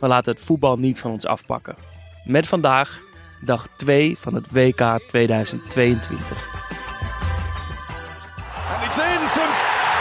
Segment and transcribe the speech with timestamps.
[0.00, 1.76] we laten het voetbal niet van ons afpakken.
[2.24, 3.00] Met vandaag
[3.40, 6.58] dag 2 van het WK 2022.
[8.72, 9.50] And it's in from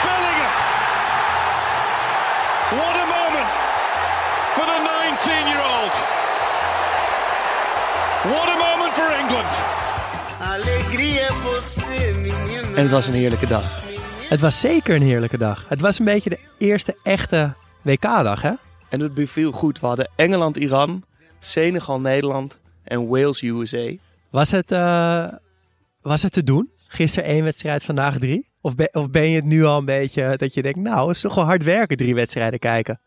[0.04, 0.54] Bellingham.
[2.80, 3.50] What a moment
[4.56, 5.96] for the 19-year-old.
[8.34, 9.62] What a moment for England.
[10.42, 12.76] Alegria é você, menina.
[12.76, 13.88] En het was een heerlijke dag.
[14.30, 15.66] Het was zeker een heerlijke dag.
[15.68, 18.52] Het was een beetje de eerste echte WK-dag, hè?
[18.90, 19.80] En het beviel goed.
[19.80, 21.04] We hadden Engeland-Iran,
[21.40, 23.92] Senegal-Nederland en Wales-USA.
[24.30, 25.28] Was het, eh,
[26.02, 26.70] was het te doen?
[26.88, 28.48] Gisteren één wedstrijd, vandaag drie?
[28.62, 31.16] Of ben, of ben je het nu al een beetje dat je denkt, nou, het
[31.16, 33.00] is toch wel hard werken, drie wedstrijden kijken?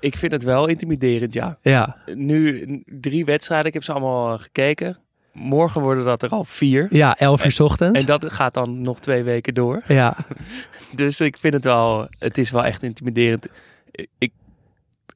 [0.00, 1.58] Ik vind het wel intimiderend, ja.
[1.62, 4.98] Ja, Nu drie wedstrijden, ik heb ze allemaal gekeken.
[5.32, 6.86] Morgen worden dat er al vier.
[6.90, 8.00] ja elf uur 's ochtends.
[8.00, 9.82] En dat gaat dan nog twee weken door.
[9.88, 10.16] Ja,
[10.94, 13.46] Dus ik vind het wel, het is wel echt intimiderend.
[14.18, 14.32] Ik,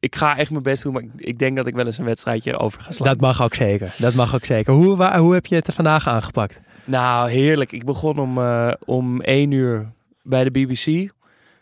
[0.07, 2.05] ik ga echt mijn best doen, maar ik, ik denk dat ik wel eens een
[2.05, 3.09] wedstrijdje over ga slaan.
[3.09, 3.95] dat mag ook zeker.
[3.99, 4.73] Dat mag ook zeker.
[4.73, 6.61] Hoe, waar, hoe heb je het er vandaag aangepakt?
[6.85, 7.73] Nou, heerlijk.
[7.73, 9.93] Ik begon om, eh, om één uur
[10.23, 11.13] bij de BBC.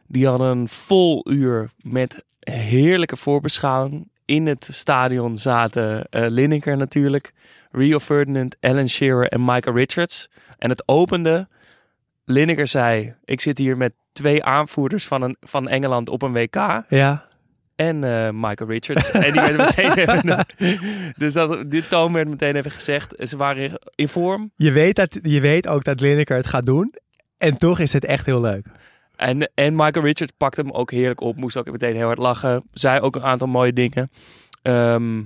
[0.06, 4.08] Die hadden een vol uur met heerlijke voorbeschouwing.
[4.24, 7.32] In het stadion zaten eh Lineker natuurlijk,
[7.70, 10.28] Rio Ferdinand, Alan Shearer en Michael Richards.
[10.58, 11.48] En het opende.
[12.24, 16.84] Lineker zei: Ik zit hier met twee aanvoerders van, een, van Engeland op een WK.
[16.88, 17.26] Ja,
[17.76, 19.10] En eh, Michael Richards.
[19.10, 20.46] en die werden meteen even.
[21.18, 23.14] Dus dat, dit toon werd meteen even gezegd.
[23.18, 24.52] Ze waren in vorm.
[24.56, 26.94] je weet, dat, je weet ook dat Lineker het gaat doen.
[27.36, 28.66] En toch is het echt heel leuk.
[29.16, 31.36] En, en Michael Richards pakte hem ook heerlijk op.
[31.36, 32.64] Moest ook meteen heel hard lachen.
[32.72, 34.10] Zei ook een aantal mooie dingen.
[34.62, 35.22] Ehm,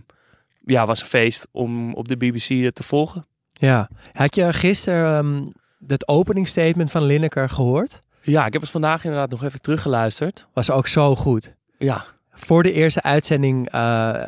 [0.65, 3.27] ja, was een feest om op de BBC te volgen.
[3.53, 3.91] Ja.
[4.13, 5.47] Had je gisteren ehm,
[5.87, 8.03] het openingsstatement van Lineker gehoord?
[8.23, 10.47] Ja, ik heb het vandaag inderdaad nog even teruggeluisterd.
[10.53, 11.55] Was ook zo goed.
[11.79, 12.05] Ja,
[12.39, 14.25] voor de eerste uitzending eh,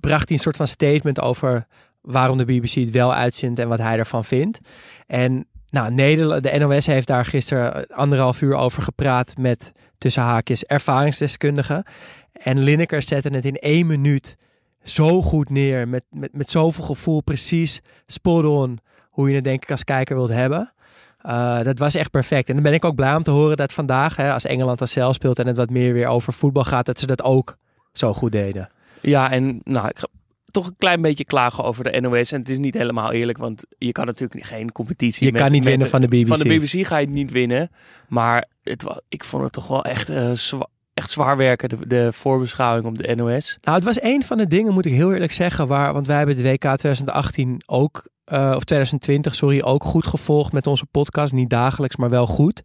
[0.00, 1.66] bracht hij een soort van statement over
[2.00, 4.58] waarom de BBC het wel uitzendt en wat hij ervan vindt.
[5.06, 10.64] En nou, Nederland, de NOS heeft daar gisteren anderhalf uur over gepraat met tussen haakjes
[10.64, 11.84] ervaringsdeskundigen.
[12.32, 14.36] En Lineker zette het in één minuut
[14.82, 18.78] zo goed neer, met, met, met zoveel gevoel, precies spot on,
[19.10, 20.72] hoe je het denk ik als kijker wilt hebben.
[21.26, 22.48] Uh, dat was echt perfect.
[22.48, 24.92] En dan ben ik ook blij om te horen dat vandaag, hè, als Engeland als
[24.92, 27.56] zelf speelt en het wat meer weer over voetbal gaat, dat ze dat ook
[27.92, 28.68] zo goed deden.
[29.00, 30.06] ja en nou, ik ga
[30.50, 32.32] toch een klein beetje klagen over de NOS.
[32.32, 35.50] En het is niet helemaal eerlijk, want je kan natuurlijk geen competitie Je met- kan
[35.50, 36.26] niet met winnen van de BBC.
[36.26, 37.70] Van de BBC ga je het niet winnen.
[38.08, 42.12] Maar het, ik vond het toch wel echt, eh, zwa- echt zwaar werken, de, de
[42.12, 43.58] voorbeschouwing op de NOS.
[43.60, 46.16] Nou, het was een van de dingen, moet ik heel eerlijk zeggen, waar, want wij
[46.16, 51.32] hebben het WK 2018 ook, eh, of 2020, sorry, ook goed gevolgd met onze podcast.
[51.32, 52.60] Niet dagelijks, maar wel goed.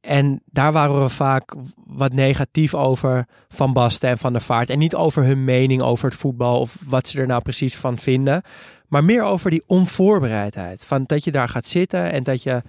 [0.00, 1.54] En daar waren we vaak
[1.86, 4.70] wat negatief over Van Basten en Van der Vaart.
[4.70, 7.98] En niet over hun mening over het voetbal of wat ze er nou precies van
[7.98, 8.42] vinden.
[8.88, 10.84] Maar meer over die onvoorbereidheid.
[10.84, 12.62] Van dat je daar gaat zitten en dat je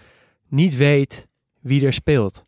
[0.47, 1.27] niet weet
[1.61, 2.45] wie er speelt.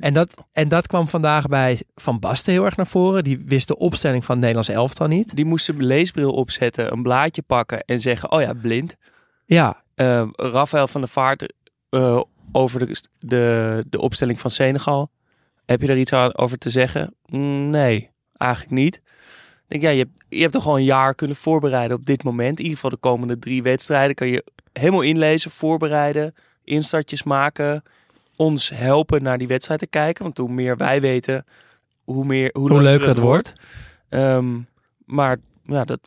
[0.00, 3.24] En dat, en dat kwam vandaag bij Van Basten heel erg naar voren.
[3.24, 5.36] Die wist de opstelling van het Nederlands elftal niet.
[5.36, 8.96] Die moesten een leesbril opzetten, een blaadje pakken en zeggen, oh ja, blind.
[9.46, 11.52] Ja, Eh Rafael van der Vaart
[11.88, 12.20] eh,
[12.52, 15.10] over de, de, de opstelling van Senegal.
[15.66, 17.14] Heb je daar iets aan over te zeggen?
[17.26, 18.94] Mm, Nee, eigenlijk niet.
[18.96, 22.24] Ik denk, ja, je, hebt, je hebt toch al een jaar kunnen voorbereiden op dit
[22.24, 22.58] moment.
[22.58, 26.34] In ieder geval de komende drie wedstrijden kan je helemaal inlezen, voorbereiden,
[26.64, 27.82] instartjes maken.
[28.40, 30.22] Ons helpen naar die wedstrijd te kijken.
[30.22, 31.44] Want hoe meer wij weten,
[32.04, 33.52] hoe, meer, hoe, hoe leuker het wordt.
[34.08, 34.58] Ehm,
[35.04, 36.00] maar ja, dat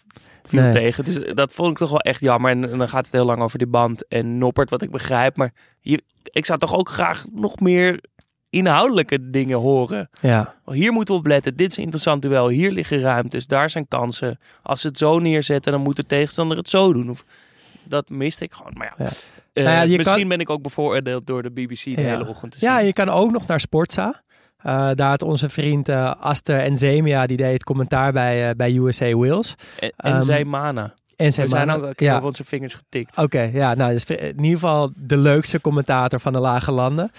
[0.44, 0.71] viel Nee.
[0.71, 1.06] tegen.
[1.06, 2.51] Dus dat vond ik toch wel echt jammer.
[2.51, 5.38] En, en dan gaat het heel lang over die band en Noppert, wat ik begrijp.
[5.38, 8.03] Maar je, ik zou toch ook graag nog meer
[8.50, 10.09] inhoudelijke dingen horen.
[10.21, 10.56] Ja.
[10.65, 11.56] Hier moeten we op letten.
[11.56, 12.47] Dit is een interessant duel.
[12.47, 13.47] Hier liggen ruimtes.
[13.47, 14.39] Daar zijn kansen.
[14.63, 17.09] Als ze het zo neerzetten, dan moet de tegenstander het zo doen.
[17.09, 17.25] Of,
[17.85, 18.71] dat miste ik gewoon.
[18.77, 19.06] Maar ja,
[19.53, 21.97] eh, Nou ja, misschien kan- ben ik ook bevooroordeeld door de BBC de Ja.
[22.01, 22.69] hele ochtend te zien.
[22.69, 24.21] Ja, je kan ook nog naar Sportza.
[24.57, 29.13] Eh, daar had onze vriend eh, Aster Enzemia, die deed het commentaar bij, bij USA
[29.13, 29.56] Wales.
[29.80, 30.94] En, en Ehm, zij mana.
[31.15, 32.18] En We zijn ook ja.
[32.18, 33.18] op onze vingers getikt.
[33.18, 37.12] Oké, ja, nou, dus in ieder geval de leukste commentator van de lage landen.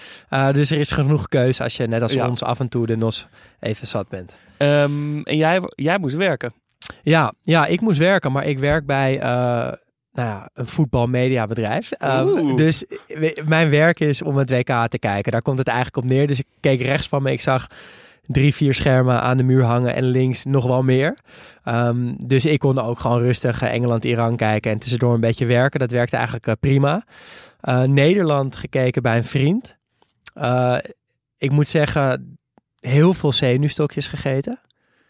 [0.51, 2.27] Dus er is genoeg keuze als je net als Ja.
[2.29, 3.27] ons af en toe de nos
[3.59, 4.35] even zat bent.
[4.57, 6.53] Ehm, en jij, jij moest werken.
[7.03, 9.21] Ja, ja, ik moest werken, maar ik werk bij
[10.15, 11.91] nou ja, een voetbalmediabedrijf.
[12.03, 12.83] Um, dus
[13.45, 15.31] mijn werk is om het WK te kijken.
[15.31, 16.27] Daar komt het eigenlijk op neer.
[16.27, 17.31] Dus ik keek rechts van me.
[17.31, 17.67] Ik zag
[18.27, 21.17] drie, vier schermen aan de muur hangen en links nog wel meer.
[21.63, 25.79] Ehm, dus ik kon ook gewoon rustig eh, Engeland-Iran kijken en tussendoor een beetje werken.
[25.79, 27.05] Dat werkte eigenlijk eh, prima.
[27.59, 29.77] Eh, Nederland gekeken bij een vriend.
[31.37, 32.37] Ik moet zeggen,
[32.79, 34.59] heel veel zenuwstokjes gegeten.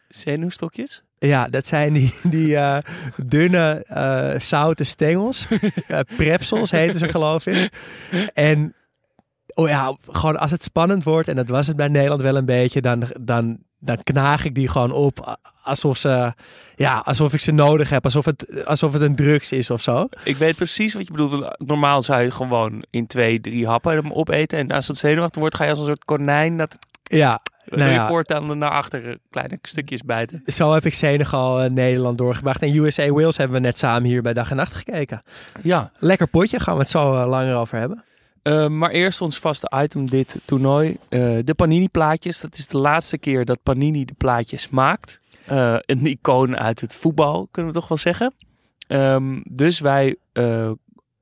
[0.08, 1.04] Zenuwstokjes?
[1.18, 2.78] Ja, dat zijn die, die eh,
[3.16, 5.48] dunne eh zoute stengels.
[5.88, 7.70] Eh, Prepsels heten ze geloof ik.
[8.34, 8.74] En
[9.54, 12.46] oh ja, gewoon als het spannend wordt, en dat was het bij Nederland wel een
[12.46, 15.38] beetje, dan, dan, dan knaag ik die gewoon op.
[15.64, 16.34] Alsof, ze,
[16.76, 18.04] ja, alsof ik ze nodig heb.
[18.04, 20.08] Alsof het, alsof het een drugs is of zo.
[20.24, 21.56] Ik weet precies wat je bedoelt.
[21.58, 24.60] Normaal zou je gewoon in twee, drie happen hem opeten.
[24.60, 28.08] En als het zenuwachtig wordt, ga je als een soort konijn dat Ja, nou ja,
[28.08, 30.42] voortaan naar achter kleine stukjes bijten.
[30.46, 32.62] zo heb ik Senegal en Nederland doorgebracht.
[32.62, 35.22] En USA Wales hebben we net samen hier bij Dag en Nacht gekeken.
[35.62, 35.92] Ja.
[36.00, 38.04] Lekker potje, gaan we het zo eh, langer over hebben.
[38.42, 40.98] Eh, maar eerst ons vaste item dit toernooi.
[41.10, 42.42] Eh, de Panini plaatjes.
[42.42, 45.20] Dat is de laatste keer dat Panini de plaatjes maakt.
[45.46, 48.34] Eh, een icoon uit het voetbal, kunnen we toch wel zeggen.
[48.88, 50.72] Ehm, dus wij, eh,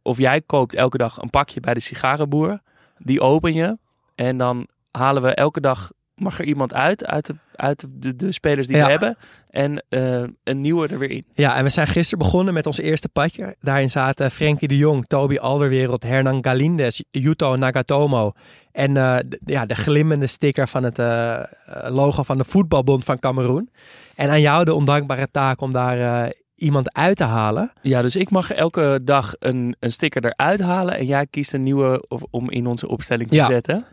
[0.01, 2.60] of jij koopt elke dag een pakje bij de sigarenboer.
[2.98, 3.78] Die open je.
[4.16, 8.31] En dan halen we elke dag, mag er iemand uit, uit de, uit de, de
[8.31, 8.83] spelers die Ja.
[8.86, 9.18] we hebben.
[9.50, 11.25] En eh, een nieuwe er weer in.
[11.33, 13.56] Ja, en we zijn gisteren begonnen met ons eerste padje.
[13.60, 18.31] Daarin zaten Frenkie de Jong, Toby Alderwereld, Hernan Galindes, Yuto Nagatomo.
[18.71, 21.39] En eh, de, ja, de glimmende sticker van het eh,
[21.88, 23.69] logo van de voetbalbond van Cameroen.
[24.16, 27.71] En aan jou de ondankbare taak om daar iemand uit te halen.
[27.81, 30.98] Ja, dus ik mag elke dag een, een sticker eruit halen.
[30.98, 33.45] En jij kiest een nieuwe of, om in onze opstelling te Ja.
[33.48, 33.86] zetten.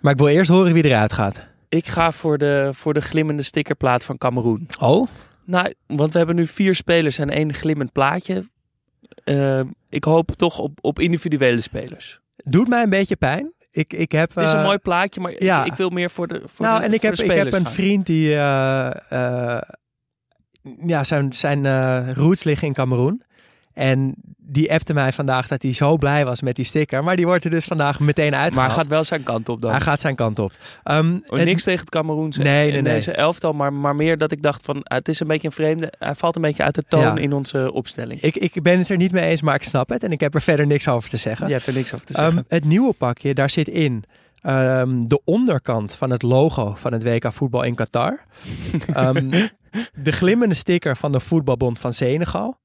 [0.00, 1.46] Maar ik wil eerst horen wie eruit gaat.
[1.74, 4.68] Ik ga voor de, voor de glimmende stickerplaat van Cameroen.
[4.80, 5.08] Oh?
[5.44, 8.44] Nou, want we hebben nu vier spelers en één glimmend plaatje.
[9.24, 12.20] Eh, ik hoop toch op, op individuele spelers.
[12.36, 13.52] Doet mij een beetje pijn.
[13.70, 15.64] Ik, ik heb, Het is een eh, mooi plaatje, maar ja.
[15.64, 17.64] ik, ik wil meer voor de voor nou, de, en ik heb, ik heb een
[17.64, 17.72] gaan.
[17.72, 18.34] vriend die...
[18.34, 19.60] eh,
[20.86, 23.22] ja, zijn, zijn roots liggen in Cameroen.
[23.74, 24.14] En
[24.46, 27.04] die appte mij vandaag dat hij zo blij was met die sticker.
[27.04, 28.70] Maar die wordt er dus vandaag meteen Maar uitgehaald.
[28.70, 29.70] hij gaat wel zijn kant op dan.
[29.70, 30.52] Hij gaat zijn kant op.
[30.82, 32.92] Ehm, Oh, het- niks tegen het Cameroense Nee, nee, nee.
[32.94, 35.52] deze elftal, maar, maar meer dat ik dacht van ah, het is een beetje een
[35.54, 35.92] vreemde.
[35.98, 37.16] Hij valt een beetje uit de toon Ja.
[37.16, 38.20] in onze opstelling.
[38.22, 40.02] ik, ik ben het er niet mee eens, maar ik snap het.
[40.02, 41.50] En ik heb er verder niks over te zeggen.
[41.50, 42.44] Hebt er niks over te Ehm, zeggen.
[42.48, 44.04] het nieuwe pakje, daar zit in
[44.42, 48.20] ehm, de onderkant van het logo van het WK voetbal in Qatar.
[48.94, 49.48] Ehm,
[49.94, 52.62] de glimmende sticker van de voetbalbond van Senegal.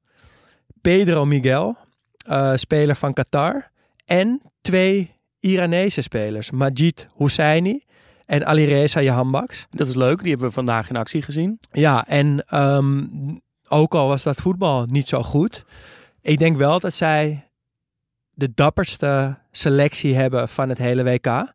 [0.81, 1.77] Pedro Miguel,
[2.25, 3.71] eh, speler van Qatar.
[4.05, 7.83] En twee Iranese spelers, Majid Hosseini
[8.25, 9.67] en Alireza Jahanbaks.
[9.69, 11.59] Dat is leuk, die hebben we vandaag in actie gezien.
[11.71, 13.05] Ja, en ehm,
[13.67, 15.65] ook al was dat voetbal niet zo goed.
[16.21, 17.49] Ik denk wel dat zij
[18.29, 21.53] de dapperste selectie hebben van het hele WK.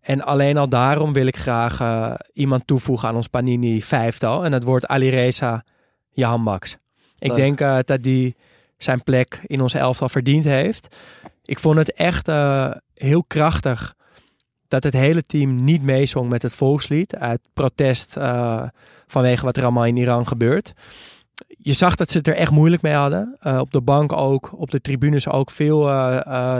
[0.00, 4.44] En alleen al daarom wil ik graag eh, iemand toevoegen aan ons Panini vijftal.
[4.44, 5.64] En dat wordt Alireza
[6.10, 6.76] Jahanbaks.
[7.18, 8.36] Ik denk eh, dat die
[8.84, 10.96] zijn plek in ons elftal verdiend heeft.
[11.44, 13.94] Ik vond het echt eh, heel krachtig
[14.68, 17.16] dat het hele team niet meezong met het volkslied.
[17.16, 18.62] Uit protest eh,
[19.06, 20.72] vanwege wat er allemaal in Iran gebeurt.
[21.46, 23.36] Je zag dat ze het er echt moeilijk mee hadden.
[23.40, 25.50] Eh, op de bank ook, op de tribunes ook.
[25.50, 25.90] Veel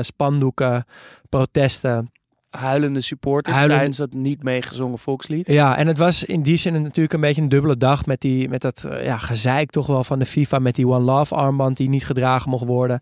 [0.00, 0.84] spandoeken,
[1.28, 2.12] protesten.
[2.58, 5.46] Huilende supporters Huilende- tijdens dat niet meegezongen volkslied.
[5.46, 8.48] Ja, en het was in die zin natuurlijk een beetje een dubbele dag met, die,
[8.48, 11.76] met dat eh, ja, gezeik toch wel van de FIFA met die One Love armband
[11.76, 13.00] die niet gedragen mocht worden.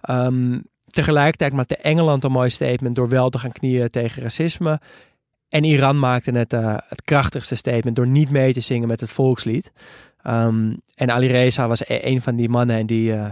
[0.00, 4.80] Ehm, tegelijkertijd maakte Engeland een mooi statement door wel te gaan knieën tegen racisme.
[5.48, 9.10] En Iran maakte het, eh, het krachtigste statement door niet mee te zingen met het
[9.10, 9.72] volkslied.
[10.22, 13.26] Ehm, en Ali Reza was e- een van die mannen en die eh,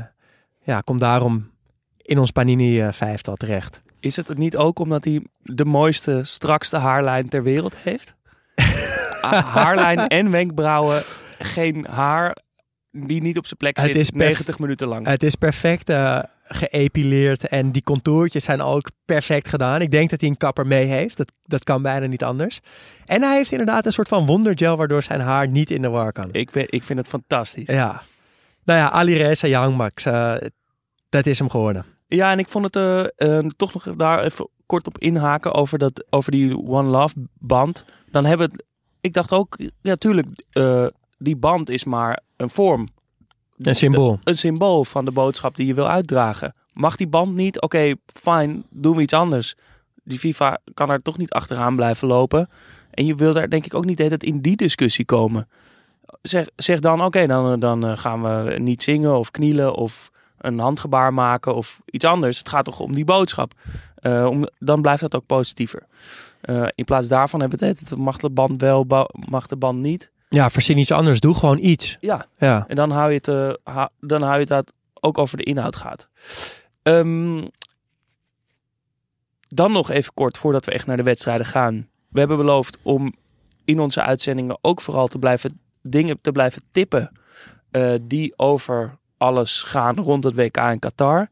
[0.62, 1.50] ja, komt daarom
[1.96, 3.82] in ons Panini eh, vijftal terecht.
[4.00, 8.14] Is het niet ook omdat hij de mooiste, strakste haarlijn ter wereld heeft?
[9.21, 11.02] Ha- haarlijn en wenkbrauwen,
[11.38, 12.37] geen haar
[12.92, 15.07] die niet op zijn plek Het zit, is perf- 90 minuten lang.
[15.07, 19.80] Het is perfecte geëpileerd en die contourtjes zijn ook perfect gedaan.
[19.80, 21.16] Ik denk dat hij een kapper mee heeft.
[21.16, 22.61] Dat, dat kan bijna niet anders.
[23.07, 26.12] En hij heeft inderdaad een soort van wondergel waardoor zijn haar niet in de war
[26.12, 26.28] kan.
[26.33, 27.69] Ik, ben, ik vind het fantastisch.
[27.69, 28.02] Ja.
[28.64, 30.35] Nou ja, Ali Reza Young Max, eh,
[31.09, 31.85] dat is hem geworden.
[32.16, 35.78] Ja, en ik vond het eh, eh, toch nog daar even kort op inhaken over,
[35.78, 37.84] dat, over die One Love band.
[38.10, 38.64] Dan hebben we het,
[39.00, 40.86] ik dacht ook, ja, tuurlijk, eh,
[41.18, 42.88] die band is maar een vorm.
[43.58, 44.20] Een symbool.
[44.24, 46.54] Een symbool van de boodschap die je wil uitdragen.
[46.72, 47.60] Mag die band niet?
[47.60, 49.54] Oké, fijn, doen we iets anders.
[50.04, 52.48] Die FIFA kan er toch niet achteraan blijven lopen.
[52.90, 55.48] En je wil daar denk ik ook niet tijd in die discussie komen.
[56.22, 60.10] Zeg, zeg dan, oké, dan, dan gaan we niet zingen of knielen of
[60.40, 62.38] een handgebaar maken of iets anders.
[62.38, 63.52] Het gaat toch om die boodschap.
[63.94, 65.87] Eh, om, dan blijft dat ook positiever.
[66.40, 68.87] Eh, in plaats daarvan hebben we het, het mag de band wel,
[69.28, 70.11] mag de band niet.
[70.28, 71.20] Ja, verzin iets anders.
[71.20, 71.97] Doe gewoon iets.
[72.00, 72.64] Ja, Ja.
[72.68, 75.42] en dan hou je het, eh, ha- dan hou je het dat ook over de
[75.44, 76.09] inhoud gaat.
[76.82, 77.47] Ehm,
[79.49, 81.88] dan nog even kort voordat we echt naar de wedstrijden gaan.
[82.09, 83.14] We hebben beloofd om
[83.64, 87.12] in onze uitzendingen ook vooral te blijven dingen te blijven tippen
[88.02, 91.28] die over alles gaan rond het WK in Qatar.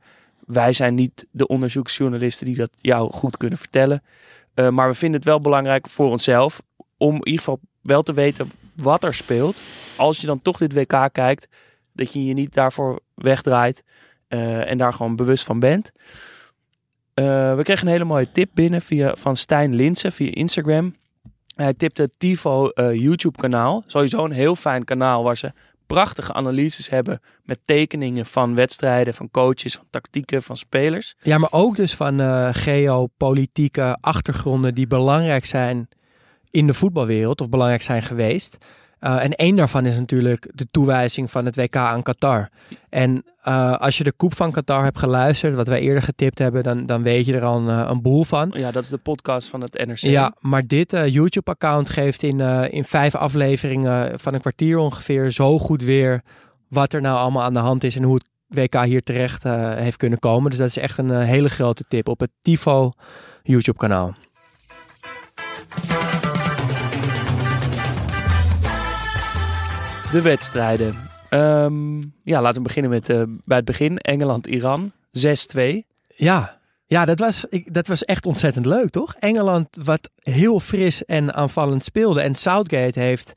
[0.46, 4.02] Wij zijn niet de onderzoeksjournalisten die dat jou goed kunnen vertellen.
[4.54, 6.62] Eh, maar we vinden het wel belangrijk voor onszelf
[6.96, 9.60] om in ieder geval wel te weten wat er speelt.
[9.96, 11.48] Als je dan toch dit WK kijkt,
[11.92, 13.84] dat je je niet daarvoor wegdraait
[14.28, 15.92] eh, en daar gewoon bewust van bent.
[17.14, 20.96] Eh, we kregen een hele mooie tip binnen via, van Stijn Linsen via Instagram.
[21.54, 22.38] Hij tipte het
[22.98, 23.84] YouTube kanaal.
[23.86, 25.52] Sowieso een heel fijn kanaal waar ze
[25.88, 31.14] prachtige analyses hebben met tekeningen van wedstrijden, van coaches, van tactieken, van spelers.
[31.22, 35.88] Ja, maar ook dus van eh, geopolitieke achtergronden die belangrijk zijn
[36.50, 38.58] in de voetbalwereld of belangrijk zijn geweest.
[39.00, 42.48] Eh, en één daarvan is natuurlijk de toewijzing van het WK aan Qatar.
[42.88, 46.62] En eh, als je de Koep van Qatar hebt geluisterd, wat wij eerder getipt hebben,
[46.62, 48.50] dan, dan weet je er al een, eh, een boel van.
[48.56, 49.98] Ja, dat is de podcast van het NRC.
[49.98, 52.40] Ja, maar dit YouTube-account geeft in,
[52.70, 56.22] in vijf afleveringen van een kwartier ongeveer zo goed weer
[56.68, 59.42] wat er nou allemaal aan de hand is en hoe het WK hier terecht
[59.78, 60.50] heeft kunnen komen.
[60.50, 62.92] Dus dat is echt een hele grote tip op het Tifo
[63.42, 64.14] YouTube-kanaal.
[70.12, 70.94] De wedstrijden.
[71.28, 73.98] Ehm, ja, laten we beginnen met eh, bij het begin.
[73.98, 75.60] Engeland-Iran 6-2.
[76.16, 79.14] Ja, ja dat, was, ik, dat was echt ontzettend leuk, toch?
[79.18, 82.20] Engeland wat heel fris en aanvallend speelde.
[82.20, 83.32] En Southgate heeft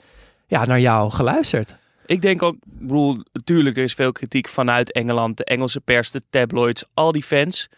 [0.48, 1.76] ja, naar jou geluisterd.
[2.06, 6.12] Ik denk ook, ik bedoel, natuurlijk, er is veel kritiek vanuit Engeland, de Engelse pers,
[6.12, 7.70] de tabloids, al die fans.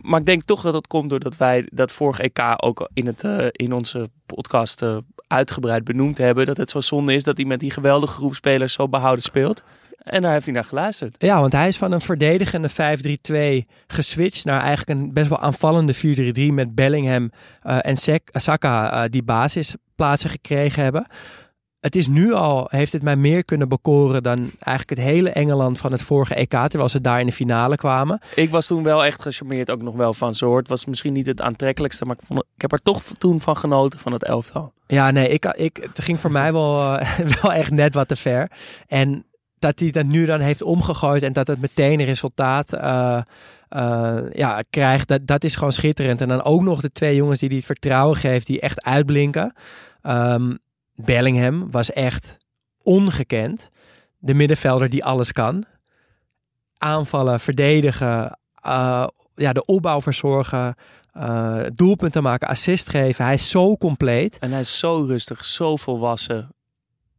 [0.00, 3.24] Maar ik denk toch dat het komt doordat wij dat vorige EK ook in, het,
[3.24, 4.96] eh, in onze podcast eh,
[5.26, 6.46] uitgebreid benoemd hebben.
[6.46, 9.62] Dat het zo zonde is dat hij met die geweldige groep spelers zo behouden speelt.
[10.02, 11.14] En daar heeft hij naar geluisterd.
[11.18, 15.94] Ja, want hij is van een verdedigende 5-3-2 geswitcht naar eigenlijk een best wel aanvallende
[15.94, 17.30] 4-3-3 met Bellingham
[17.62, 21.06] eh, en Sek- Saka die basisplaatsen gekregen hebben.
[21.82, 25.78] Het is nu al, heeft het mij meer kunnen bekoren dan eigenlijk het hele Engeland
[25.78, 28.20] van het vorige EK, terwijl ze daar in de finale kwamen.
[28.34, 30.68] Ik was toen wel echt gecharmeerd ook nog wel van soort.
[30.68, 33.98] Was misschien niet het aantrekkelijkste, maar ik, vond, ik heb er toch toen van genoten
[33.98, 34.72] van het elftal.
[34.86, 38.16] Ja, nee, ik, ik, het ging voor mij wel, eh, wel echt net wat te
[38.16, 38.50] ver.
[38.86, 39.24] En
[39.58, 43.20] dat hij dat nu dan heeft omgegooid en dat het meteen een resultaat eh,
[43.68, 46.20] eh, ja, krijgt, dat, dat is gewoon schitterend.
[46.20, 49.54] En dan ook nog de twee jongens die hij het vertrouwen geeft, die echt uitblinken.
[50.02, 50.54] Ehm,
[50.94, 52.36] Bellingham was echt
[52.82, 53.70] ongekend.
[54.18, 55.64] De middenvelder die alles kan.
[56.78, 60.74] Aanvallen, verdedigen, eh, ja, de opbouw verzorgen,
[61.12, 63.24] eh, doelpunten maken, assist geven.
[63.24, 64.38] Hij is zo compleet.
[64.38, 66.54] En hij is zo rustig, zo volwassen.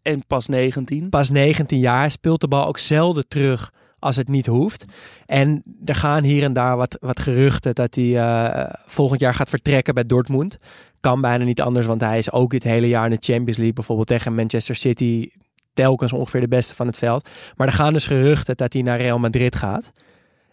[0.01, 1.10] En pas 19.
[1.10, 3.72] Pas 19 jaar, speelt de bal ook zelden terug
[4.03, 4.86] als het niet hoeft.
[5.25, 9.50] En er gaan hier en daar wat, wat geruchten dat hij eh, volgend jaar gaat
[9.50, 10.57] vertrekken bij Dortmund.
[11.00, 13.74] Kan bijna niet anders, want hij is ook dit hele jaar in de Champions League,
[13.74, 15.29] bijvoorbeeld tegen Manchester City,
[15.74, 17.29] telkens ongeveer de beste van het veld.
[17.55, 19.91] Maar er gaan dus geruchten dat hij naar Real Madrid gaat.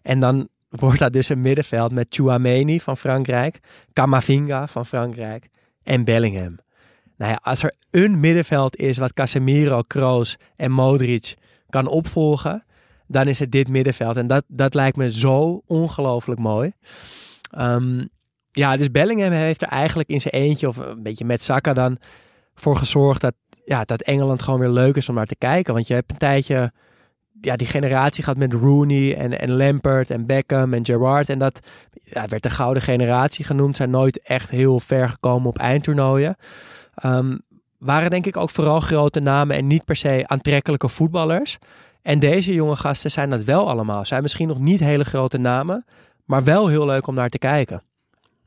[0.03, 3.59] En dan wordt dat dus een middenveld met Chouameni van Frankrijk,
[3.93, 5.49] Camavinga van Frankrijk
[5.83, 6.59] en Bellingham.
[7.17, 11.35] Nou ja, als er een middenveld is wat Casemiro, Kroos en Modric
[11.69, 12.65] kan opvolgen,
[13.11, 14.17] dan is het dit middenveld.
[14.17, 16.73] En dat, dat lijkt me zo ongelooflijk mooi.
[17.51, 18.05] Ehm,
[18.51, 21.99] ja, dus Bellingham heeft er eigenlijk in zijn eentje, of een beetje met Saka dan,
[22.55, 25.75] voor gezorgd dat, ja, dat Engeland gewoon weer leuk is om naar te kijken.
[25.75, 26.73] Want je hebt een tijdje
[27.41, 31.29] ja, die generatie gehad met Rooney en, en Lampert en Beckham en Gerrard.
[31.29, 31.61] En dat
[32.05, 33.77] werd de gouden generatie genoemd.
[33.77, 36.37] Zijn nooit echt heel ver gekomen op eindtoernooien.
[36.95, 37.37] Ehm,
[37.79, 41.59] waren denk ik ook vooral grote namen en niet per se aantrekkelijke voetballers.
[42.03, 44.05] En deze jonge gasten zijn dat wel allemaal.
[44.05, 45.85] Zijn misschien nog niet hele grote namen,
[46.25, 47.83] maar wel heel leuk om naar te kijken.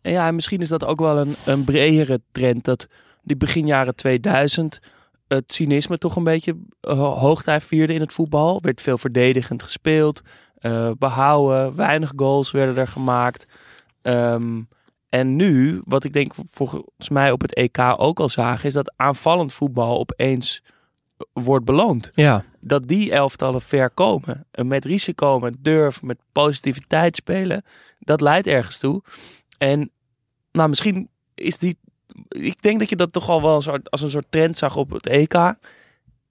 [0.01, 2.63] En ja, en misschien is dat ook wel een, een bredere trend.
[2.63, 2.87] Dat
[3.21, 4.79] die begin jaren 2000
[5.27, 8.61] het cynisme toch een beetje uh, hoogtij vierde in het voetbal.
[8.61, 10.21] Werd veel verdedigend gespeeld,
[10.61, 13.45] uh, behouden, weinig goals werden er gemaakt.
[14.01, 14.67] Um,
[15.09, 18.93] en nu, wat ik denk volgens mij op het EK ook al zagen, is dat
[18.95, 20.63] aanvallend voetbal opeens
[21.33, 22.11] wordt beloond.
[22.15, 22.45] Ja.
[22.59, 24.45] Dat die elftallen ver komen.
[24.51, 27.63] Met risico, met durf, met positiviteit spelen.
[27.99, 29.01] Dat leidt ergens toe.
[29.57, 29.91] En
[30.51, 31.77] nou, misschien is die.
[32.27, 35.07] Ik denk dat je dat toch al wel als een soort trend zag op het
[35.07, 35.53] EK.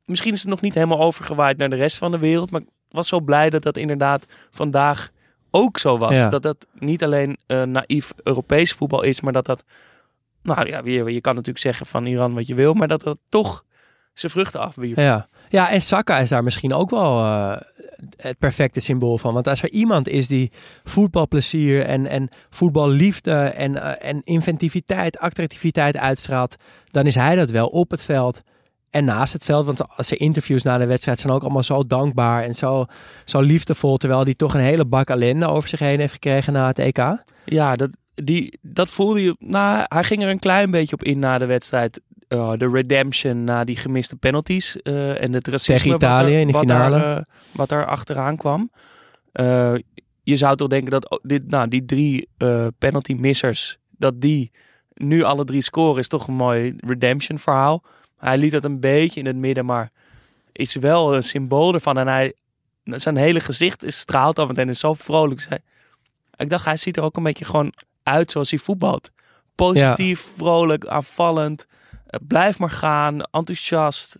[0.04, 2.50] Misschien is het nog niet helemaal overgewaaid naar de rest van de wereld.
[2.50, 5.10] Maar ik was zo blij dat dat inderdaad vandaag
[5.50, 6.16] ook zo was.
[6.16, 6.28] Ja.
[6.28, 9.64] Dat dat niet alleen uh, naïef Europees voetbal is, maar dat dat.
[10.42, 13.18] Nou ja, je, je kan natuurlijk zeggen van Iran wat je wil, maar dat dat
[13.28, 13.64] toch
[14.12, 14.96] zijn vruchten afwierp.
[14.96, 15.28] Ja.
[15.48, 17.56] ja, en Saka is daar misschien ook wel uh,
[18.16, 19.34] het perfecte symbool van.
[19.34, 20.52] Want als er iemand is die
[20.84, 26.56] voetbalplezier en, en voetballiefde en, uh, en inventiviteit, attractiviteit uitstraalt,
[26.90, 28.42] dan is hij dat wel op het veld
[28.92, 29.66] en naast het veld.
[29.66, 32.86] Want als ze interviews na de wedstrijd zijn ook allemaal zo dankbaar en zo,
[33.24, 33.96] zo liefdevol.
[33.96, 37.22] Terwijl hij toch een hele bak ellende over zich heen heeft gekregen na het EK.
[37.44, 39.36] Ja, dat, die, dat voelde je.
[39.38, 42.00] Nou, hij ging er een klein beetje op in na de wedstrijd.
[42.32, 44.76] Uh, de redemption na die gemiste penalties.
[44.82, 45.74] Uh, en het racisme.
[45.74, 46.98] Tegen Italië wat er, in de wat finale.
[46.98, 48.70] Daar, uh, wat daar achteraan kwam.
[50.22, 52.28] Je zou toch denken dat dit, nou, die drie
[52.78, 53.78] penalty missers.
[53.90, 54.50] Dat die
[54.94, 57.82] nu alle drie scoren is toch een mooi redemption verhaal.
[58.16, 59.90] Hij liet het een beetje in het midden, maar
[60.52, 61.98] is wel een symbool ervan.
[61.98, 62.34] En hij,
[62.84, 65.48] zijn hele gezicht is straalt af en toe en is zo vrolijk.
[66.36, 67.72] Ik dacht, hij ziet er ook een beetje gewoon
[68.02, 69.10] uit zoals hij voetbalt.
[69.54, 70.32] Positief, ja.
[70.36, 71.66] vrolijk, aanvallend.
[72.14, 74.16] Uh, blijf maar gaan, enthousiast,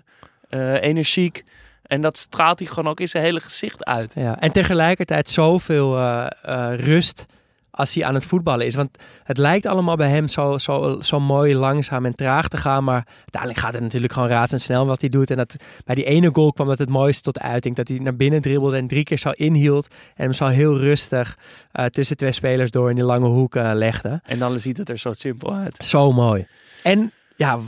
[0.51, 1.45] uh, energiek.
[1.83, 4.13] En dat straalt hij gewoon ook in zijn hele gezicht uit.
[4.15, 6.27] Ja, en tegelijkertijd zoveel uh,
[6.75, 7.27] rust
[7.71, 8.75] als hij aan het voetballen is.
[8.75, 12.85] Want het lijkt allemaal bij hem zo, zo, zo mooi langzaam en traag te gaan.
[12.85, 15.31] Maar uiteindelijk gaat het natuurlijk gewoon razendsnel wat hij doet.
[15.31, 17.77] En dat, bij die ene goal kwam dat het mooiste tot uiting.
[17.77, 19.87] Dat hij naar binnen dribbelde en drie keer zo inhield.
[19.89, 21.39] En hem zo heel rustig
[21.73, 24.21] uh, tussen twee spelers door in die lange hoek legde.
[24.25, 25.85] En dan ziet het er zo simpel uit.
[25.85, 26.47] Zo mooi.
[26.83, 27.59] En ja,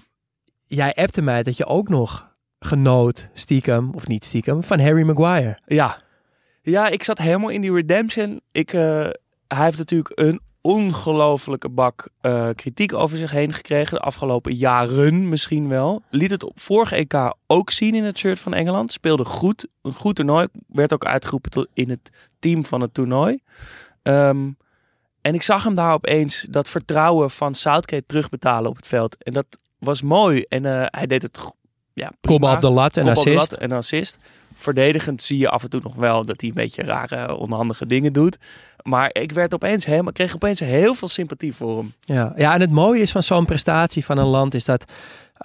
[0.66, 5.58] jij appte mij dat je ook nog genoot, stiekem, of niet stiekem, van Harry Maguire.
[5.66, 6.02] Ja.
[6.62, 8.40] Ja, ik zat helemaal in die redemption.
[8.52, 8.72] Ik...
[8.72, 9.08] Uh
[9.48, 13.94] hij heeft natuurlijk een ongelofelijke bak uh, kritiek over zich heen gekregen.
[13.94, 16.02] De afgelopen jaren misschien wel.
[16.10, 18.92] Liet het op vorige EK ook zien in het shirt van Engeland.
[18.92, 19.66] Speelde goed.
[19.82, 20.46] Een goed toernooi.
[20.66, 23.38] Werd ook uitgeroepen tot in het team van het toernooi.
[24.02, 24.56] Um,
[25.20, 29.22] en ik zag hem daar opeens dat vertrouwen van Southgate terugbetalen op het veld.
[29.22, 30.44] En dat was mooi.
[30.48, 31.38] En uh, hij deed het
[31.92, 33.50] ja, Kom op de lat en assist.
[33.50, 34.18] Lat en assist.
[34.54, 38.12] Verdedigend zie je af en toe nog wel dat hij een beetje rare, onhandige dingen
[38.12, 38.38] doet.
[38.82, 41.94] Maar ik werd opeens helemaal, kreeg opeens heel veel sympathie voor hem.
[42.00, 44.84] Ja, ja en het mooie is van zo'n prestatie van een land is dat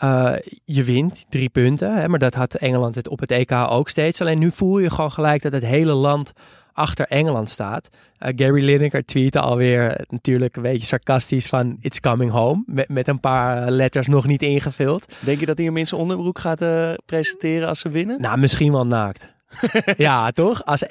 [0.03, 0.33] uh,
[0.65, 1.95] je wint drie punten.
[1.95, 4.21] Hè, maar dat had Engeland het op het EK ook steeds.
[4.21, 6.31] Alleen nu voel je gewoon gelijk dat het hele land
[6.79, 7.89] achter Engeland staat.
[8.19, 12.63] Uh, Gary Lineker tweette alweer natuurlijk een beetje sarcastisch van It's coming home.
[12.65, 15.05] Met, met een paar letters nog niet ingevuld.
[15.19, 18.21] Denk je dat hij hem in zijn onderbroek gaat uh, presenteren als ze winnen?
[18.21, 19.37] Nou, misschien wel naakt.
[19.97, 20.65] ja, toch?
[20.65, 20.83] Als,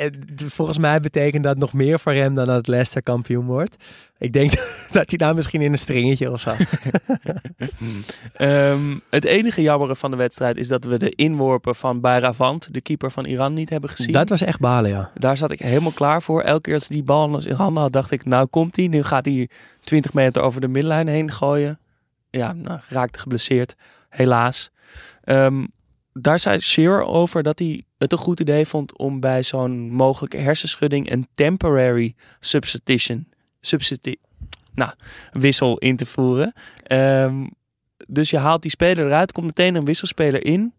[0.46, 3.76] volgens mij betekent dat nog meer voor hem dan dat Leicester kampioen wordt.
[4.18, 4.52] Ik denk
[4.92, 6.54] dat hij daar misschien in een stringetje of zo.
[8.38, 12.80] um, het enige jammere van de wedstrijd is dat we de inworpen van Bayravant, de
[12.80, 14.12] keeper van Iran, niet hebben gezien.
[14.12, 15.10] Dat was echt balen, ja.
[15.14, 16.42] Daar zat ik helemaal klaar voor.
[16.42, 18.86] Elke keer als die bal in handen had, dacht ik, nou komt hij.
[18.86, 19.48] Nu gaat hij
[19.80, 21.78] 20 meter over de middenlijn heen gooien.
[22.30, 23.74] Ja, nou, raakte geblesseerd,
[24.08, 24.70] helaas.
[25.24, 25.72] Um,
[26.12, 30.36] daar zei Shearer over dat hij het een goed idee vond om bij zo'n mogelijke
[30.36, 33.28] hersenschudding een temporary substitution,
[33.60, 34.16] substitu
[34.78, 34.92] nou,
[35.32, 36.52] wissel in te voeren.
[36.92, 37.50] Um,
[38.06, 40.72] dus je haalt die speler eruit, komt meteen een wisselspeler in.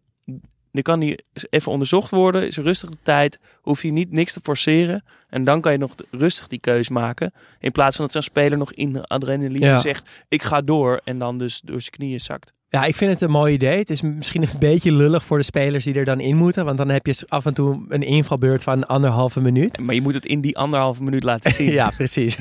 [0.72, 4.40] Dan kan die even onderzocht worden, is rustig de tijd, hoeft hij niet niks te
[4.44, 5.04] forceren.
[5.30, 7.34] En dan kan je nog rustig die keus maken.
[7.60, 9.78] In plaats van dat zo'n speler nog in adrenaline ja.
[9.78, 11.02] zegt, ik ga door.
[11.04, 12.54] En dan dus door zijn knieën zakt.
[12.72, 13.78] Ja, ik vind het een mooi idee.
[13.78, 16.66] Het is misschien een beetje lullig voor de spelers die er dan in moeten.
[16.66, 19.80] Want dan heb je af en toe een invalbeurt van anderhalve minuut.
[19.80, 21.72] Maar je moet het in die anderhalve minuut laten zien.
[21.82, 22.38] ja, precies.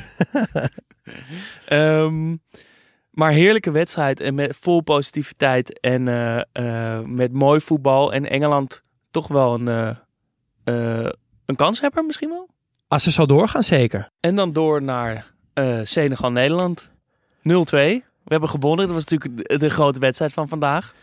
[1.68, 2.40] um,
[3.18, 8.12] maar heerlijke wedstrijd en met vol positiviteit en uh, uh, met mooi voetbal.
[8.12, 9.96] En Engeland toch wel een,
[10.64, 11.08] uh,
[11.46, 12.48] een kanshebber misschien wel?
[12.88, 14.10] Als ze zo doorgaan, zeker.
[14.20, 15.32] En dan door naar
[15.82, 16.90] Senegal-Nederland.
[17.74, 18.07] 0-2.
[18.28, 18.86] We hebben gewonnen.
[18.86, 20.94] Dat was natuurlijk de grote wedstrijd van vandaag.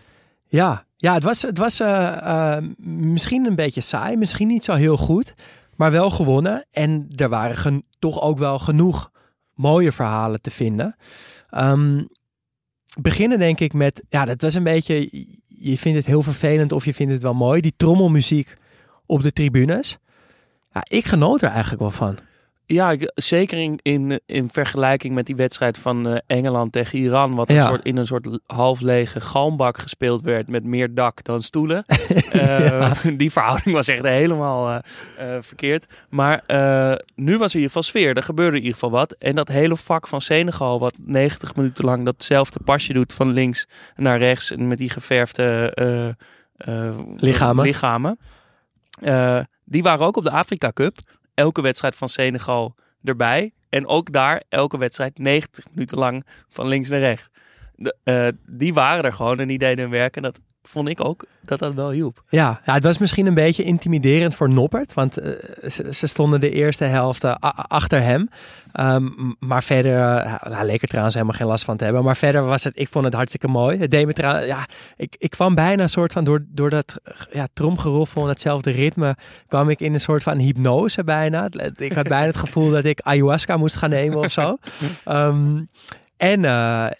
[0.47, 4.73] Ja, Ja, het was, het was eh, eh, misschien een beetje saai, misschien niet zo
[4.73, 5.33] heel goed,
[5.75, 6.65] maar wel gewonnen.
[6.71, 9.11] En er waren toch ook wel genoeg
[9.55, 10.95] mooie verhalen te vinden.
[11.49, 12.03] Ehm,
[13.01, 15.09] beginnen denk ik met, ja, dat was een beetje,
[15.47, 18.57] je vindt het heel vervelend of je vindt het wel mooi, die trommelmuziek
[19.05, 19.97] op de tribunes.
[20.73, 22.19] Ja, ik genoot er eigenlijk wel van.
[22.67, 27.35] Ja, ik- zeker in, in, in vergelijking met die wedstrijd van eh, Engeland tegen Iran.
[27.35, 27.67] Wat een Ja.
[27.67, 31.83] soort, in een soort half lege galmbak gespeeld werd met meer dak dan stoelen.
[32.31, 34.81] Eh, Die verhouding was echt helemaal
[35.17, 35.85] eh, verkeerd.
[36.09, 36.43] Maar
[37.15, 38.15] nu was er in ieder geval sfeer.
[38.17, 39.11] Er gebeurde in ieder geval wat.
[39.13, 43.67] En dat hele vak van Senegal, wat 90 minuten lang datzelfde pasje doet van links
[43.95, 44.51] naar rechts.
[44.51, 45.73] En met die geverfde
[47.15, 47.65] Lichamen.
[47.65, 48.17] lichamen.
[49.65, 50.97] Die waren ook op de Afrika Cup.
[51.35, 53.53] Elke wedstrijd van Senegal erbij.
[53.69, 57.29] En ook daar elke wedstrijd 90 minuten lang van links naar rechts.
[58.03, 60.15] Eh, die waren er gewoon en die deden hun werk.
[60.15, 62.23] En dat vond ik ook dat dat wel hielp.
[62.29, 64.93] Ja, ja, het was misschien een beetje intimiderend voor Noppert.
[64.93, 65.31] Want eh,
[65.69, 67.35] ze, ze stonden de eerste helft eh,
[67.67, 68.29] achter hem.
[68.71, 69.07] Ehm,
[69.39, 72.03] maar verder, uh, nou, leek er trouwens helemaal geen last van te hebben.
[72.03, 73.77] Maar verder was het, ik vond het hartstikke mooi.
[73.77, 76.99] Het deed me trouw- ja, ik, ik kwam bijna een soort van, door, door dat
[77.03, 79.15] eh, ja, tromgeroffel en hetzelfde ritme,
[79.47, 81.43] kwam ik in een soort van hypnose bijna.
[81.51, 84.57] Het- Ik had bijna het gevoel dat ik ayahuasca moest gaan nemen of zo.
[85.05, 85.63] Ehm,
[86.17, 86.51] en eh,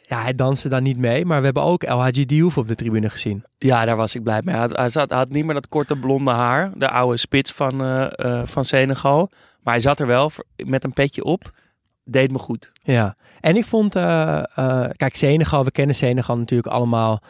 [0.07, 1.25] ja, hij danste dan niet mee.
[1.25, 3.43] Maar we hebben ook El Hadji Diouf op de tribune gezien.
[3.57, 4.55] Ja, daar was ik blij mee.
[4.55, 6.71] Hij had, hij zat, hij had niet meer dat korte blonde haar.
[6.75, 9.31] De oude spits van, eh, van Senegal.
[9.63, 11.51] Maar hij zat er wel met een petje op.
[12.03, 12.71] Deed me goed.
[12.83, 13.93] Ja, en ik vond,
[14.93, 17.21] kijk, Senegal, we kennen Senegal natuurlijk allemaal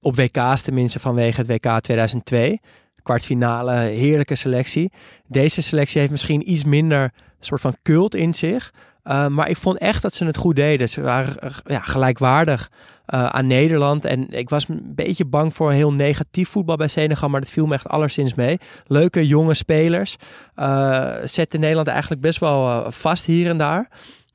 [0.00, 2.60] op WK's tenminste vanwege het WK 2002.
[3.02, 4.92] Kwartfinale, heerlijke selectie.
[5.26, 8.72] Deze selectie heeft misschien iets minder soort van cult in zich.
[9.02, 10.88] Eh, maar ik vond echt dat ze het goed deden.
[10.88, 12.70] Ze waren eh, ja, gelijkwaardig
[13.06, 14.04] eh, aan Nederland.
[14.04, 17.28] En ik was een beetje bang voor heel negatief voetbal bij Senegal.
[17.28, 18.58] Maar dat viel me echt alleszins mee.
[18.86, 20.16] Leuke jonge spelers.
[20.54, 23.88] eh zetten Nederland eigenlijk best wel vast hier en daar.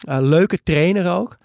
[0.10, 1.38] Uh, leuke trainer ook.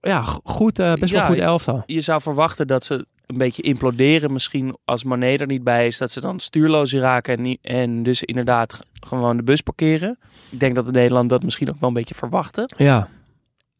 [0.00, 1.82] Ja, goed, uh, best Ja, wel goed elftal.
[1.86, 4.32] Je zou verwachten dat ze een beetje imploderen.
[4.32, 7.36] Misschien als Mané er niet bij is, dat ze dan stuurloos raken.
[7.36, 10.18] En, niet, en dus inderdaad gewoon de bus parkeren.
[10.50, 12.74] Ik denk dat de Nederland dat misschien ook wel een beetje verwachten.
[12.76, 13.08] Ja.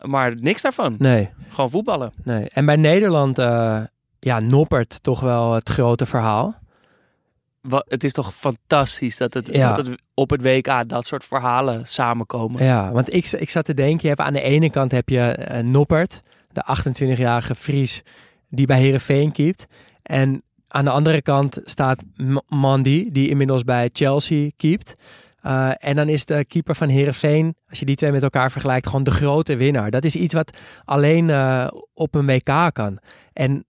[0.00, 0.94] Maar niks daarvan.
[0.98, 1.30] Nee.
[1.48, 2.12] Gewoon voetballen.
[2.24, 2.48] Nee.
[2.48, 3.80] En bij Nederland, uh,
[4.18, 6.60] ja, Noppert toch wel het grote verhaal.
[7.60, 9.72] Wat, het is toch fantastisch dat het, ja.
[9.72, 12.64] dat het op het WK dat soort verhalen samenkomen.
[12.64, 15.48] Ja, want ik, ik zat te denken, je hebt aan de ene kant heb je
[15.52, 18.02] uh, Noppert, de 28-jarige Fries
[18.54, 19.66] die bij Herenveen keept.
[20.02, 22.02] En aan de andere kant staat
[22.48, 24.94] Mandy, die inmiddels bij Chelsea keept.
[25.46, 28.86] Uh, en dan is de keeper van Herenveen, als je die twee met elkaar vergelijkt,
[28.86, 29.90] gewoon de grote winnaar.
[29.90, 32.98] Dat is iets wat alleen uh, op een WK kan.
[33.32, 33.64] En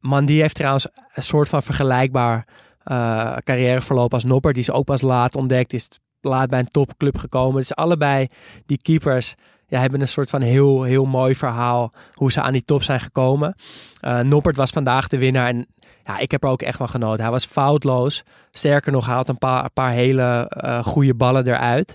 [0.00, 2.46] Mandy heeft trouwens een soort van vergelijkbaar
[2.84, 4.54] uh, carrièreverloop als Noppert.
[4.54, 5.88] Die is ook pas laat ontdekt, is
[6.20, 7.60] laat bij een topclub gekomen.
[7.60, 8.26] Dus allebei
[8.66, 9.34] die keepers
[9.66, 13.00] ja, hebben een soort van heel, heel mooi verhaal hoe ze aan die top zijn
[13.00, 13.54] gekomen.
[14.00, 15.66] Uh, Noppert was vandaag de winnaar en
[16.04, 17.22] ja, ik heb er ook echt van genoten.
[17.22, 18.22] Hij was foutloos.
[18.50, 21.94] Sterker nog, haalt een paar, een paar hele uh, goede ballen eruit.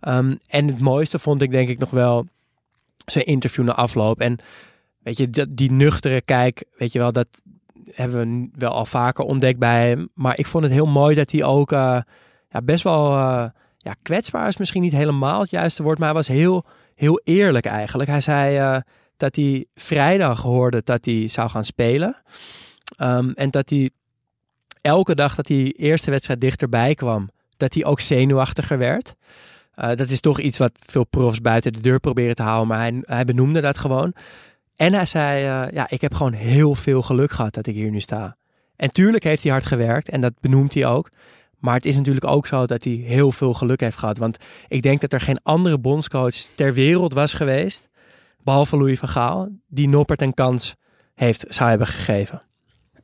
[0.00, 2.26] Um, en het mooiste vond ik denk ik nog wel
[3.06, 4.20] zijn interview na afloop.
[4.20, 4.38] En
[5.02, 7.42] weet je, die, die nuchtere kijk, weet je wel, dat
[7.90, 10.08] hebben we wel al vaker ontdekt bij hem.
[10.14, 11.98] Maar ik vond het heel mooi dat hij ook uh,
[12.48, 13.12] ja, best wel
[13.76, 14.56] ja, kwetsbaar is.
[14.56, 18.10] Misschien niet helemaal het juiste woord, maar hij was heel, heel eerlijk eigenlijk.
[18.10, 18.80] Hij zei uh,
[19.16, 22.22] dat hij vrijdag hoorde dat hij zou gaan spelen.
[22.98, 23.90] Um, en dat hij
[24.80, 29.14] elke dag dat die eerste wedstrijd dichterbij kwam, dat hij ook zenuwachtiger werd.
[29.76, 32.78] Uh, dat is toch iets wat veel profs buiten de deur proberen te houden, maar
[32.78, 34.14] hij, hij benoemde dat gewoon.
[34.76, 37.90] En hij zei, uh, ja, ik heb gewoon heel veel geluk gehad dat ik hier
[37.90, 38.36] nu sta.
[38.76, 41.10] En tuurlijk heeft hij hard gewerkt en dat benoemt hij ook.
[41.62, 44.18] Maar het is natuurlijk ook zo dat hij heel veel geluk heeft gehad.
[44.18, 44.36] Want
[44.68, 47.88] ik denk dat er geen andere bondscoach ter wereld was geweest,
[48.42, 50.74] behalve Louis van Gaal, die Noppert een kans
[51.14, 52.42] heeft, zou hebben gegeven.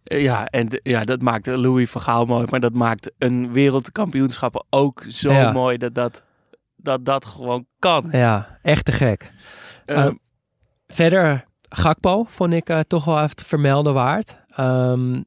[0.02, 2.46] Ja, en ja, dat maakt Louis van Gaal mooi.
[2.50, 5.52] Maar dat maakt een wereldkampioenschap ook zo ja.
[5.52, 6.22] mooi dat dat,
[6.76, 8.08] dat dat gewoon kan.
[8.12, 9.32] Ja, echt te gek.
[9.86, 10.10] Uh, uh,
[10.86, 14.36] verder, Gakpo vond ik uh, toch wel even vermelden waard.
[14.60, 15.24] Um,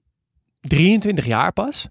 [0.60, 1.90] 23 jaar pas.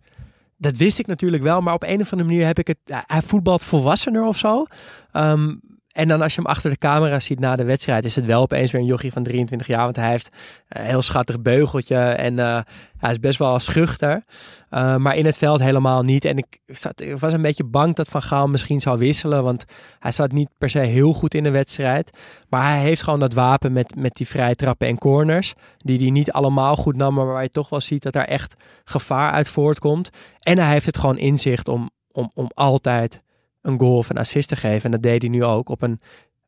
[0.61, 2.79] Dat wist ik natuurlijk wel, maar op een of andere manier heb ik het...
[3.07, 4.64] hij voetbalt volwassener of zo.
[5.12, 5.61] Um,
[5.92, 8.42] en dan als je hem achter de camera ziet na de wedstrijd, is het wel
[8.42, 9.85] opeens weer een jochie van 23 jaar.
[9.85, 10.29] Want hij heeft
[10.68, 12.61] een heel schattig beugeltje en uh,
[12.98, 14.24] hij is best wel schuchter.
[14.70, 16.24] Uh, maar in het veld helemaal niet.
[16.24, 19.42] En ik, zat, was een beetje bang dat Van Gaal misschien zou wisselen.
[19.42, 19.64] Want
[19.98, 22.18] hij zat niet per se heel goed in de wedstrijd.
[22.48, 25.55] Maar hij heeft gewoon dat wapen met, met die vrije trappen en corners.
[25.79, 28.55] Die hij niet allemaal goed nam, maar waar je toch wel ziet dat daar echt
[28.85, 30.11] gevaar uit voortkomt.
[30.40, 33.22] En hij heeft het gewoon inzicht om, om, om altijd
[33.62, 34.85] een goal of een assist te geven.
[34.85, 36.01] En dat deed hij nu ook op een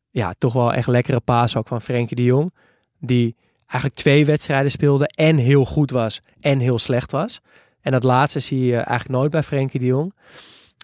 [0.09, 2.53] ja, toch wel echt lekkere paas ook van Frenkie de Jong.
[2.99, 3.35] Die
[3.67, 7.41] eigenlijk twee wedstrijden speelde en heel goed was en heel slecht was.
[7.81, 10.13] En dat laatste zie je eigenlijk nooit bij Frenkie de Jong.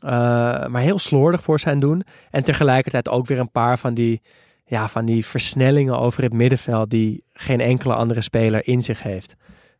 [0.04, 0.10] Uh,
[0.66, 2.04] maar heel slordig voor zijn doen.
[2.30, 4.22] En tegelijkertijd ook weer een paar van die,
[4.66, 9.36] ja, van die versnellingen over het middenveld die geen enkele andere speler in zich heeft.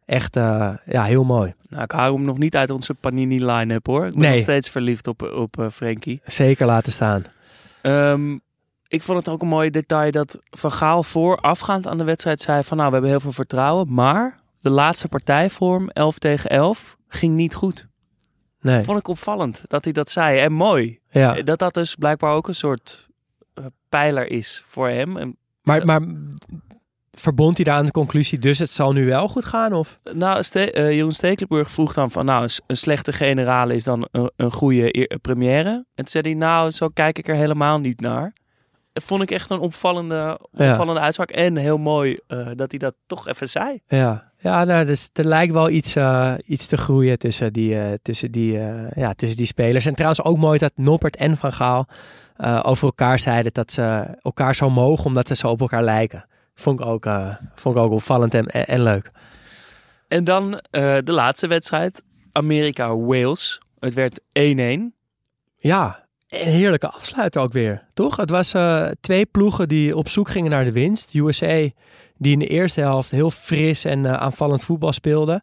[0.10, 1.54] Echt uh, ja, heel mooi.
[1.70, 4.06] Nou, ik hou hem nog niet uit onze Panini line-up hoor.
[4.06, 4.32] Ik ben Nee.
[4.34, 6.22] nog steeds verliefd op, op uh, Frenkie.
[6.26, 7.24] Zeker laten staan.
[7.82, 8.42] Um,
[8.88, 12.64] ik vond het ook een mooi detail dat Van Gaal voorafgaand aan de wedstrijd zei
[12.64, 17.36] van nou, we hebben heel veel vertrouwen, maar de laatste partijvorm, 11 tegen 11, ging
[17.36, 17.88] niet goed.
[18.62, 18.84] Nee.
[18.84, 20.38] Vond ik opvallend dat hij dat zei.
[20.40, 21.00] En mooi.
[21.10, 21.42] Ja.
[21.42, 23.10] Dat dat dus blijkbaar ook een soort
[23.60, 25.36] uh, pijler is voor hem.
[25.62, 26.02] Maar, maar
[27.20, 29.74] verbond hij daar aan de conclusie, dus het zal nu wel goed gaan?
[29.74, 30.00] Of?
[30.14, 34.32] Nou, Ste uh, Jeroen Stekelenburg vroeg dan van, nou, een slechte generale is dan een,
[34.36, 35.70] een goede première.
[35.70, 38.34] En toen zei hij, nou, zo kijk ik er helemaal niet naar.
[38.94, 41.06] Dat vond ik echt een opvallende, opvallende ja.
[41.06, 41.32] uitspraak.
[41.32, 43.82] En heel mooi uh, dat hij dat toch even zei.
[43.88, 48.32] Ja, ja nou, dus er lijkt wel iets, uh, iets te groeien tussen die, tussen,
[48.32, 48.60] die,
[48.96, 49.86] ja, tussen die spelers.
[49.86, 51.88] En trouwens ook mooi dat Noppert en Van Gaal
[52.64, 56.26] over elkaar zeiden dat ze elkaar zo mogen omdat ze zo op elkaar lijken.
[56.60, 59.12] Vond ik ook, uh, vond ik ook opvallend en, en, leuk.
[60.08, 60.60] En dan uh,
[61.04, 62.04] de laatste wedstrijd.
[62.32, 63.62] Amerika-Wales.
[63.80, 64.24] Het werd 1-1.
[65.58, 68.16] Ja, een heerlijke afsluiter ook weer, toch?
[68.16, 71.14] Het was uh, twee ploegen die op zoek gingen naar de winst.
[71.14, 71.68] USA,
[72.18, 75.42] die in de eerste helft heel fris en aanvallend voetbal speelde.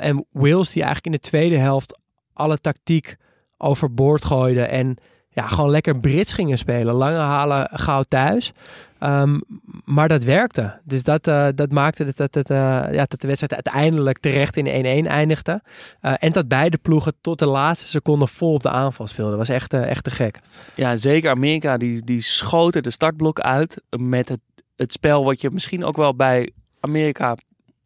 [0.00, 1.98] en Wales, die eigenlijk in de tweede helft
[2.32, 3.16] alle tactiek
[3.56, 4.62] overboord gooide.
[4.62, 4.96] En
[5.36, 6.94] ja, gewoon lekker Brits gingen spelen.
[6.94, 8.52] Lange halen gauw thuis.
[9.00, 9.42] Um,
[9.84, 10.80] maar dat werkte.
[10.84, 12.56] Dus dat, uh, dat maakte dat, dat, dat, uh,
[12.92, 15.62] ja, dat de wedstrijd uiteindelijk terecht in 1-1 eindigde.
[16.02, 19.38] Uh, en dat beide ploegen tot de laatste seconde vol op de aanval speelden.
[19.38, 20.38] was echt, echt te gek.
[20.74, 24.40] Ja, zeker Amerika die, die schoten de startblok uit met het,
[24.76, 27.36] het spel wat je misschien ook wel bij Amerika,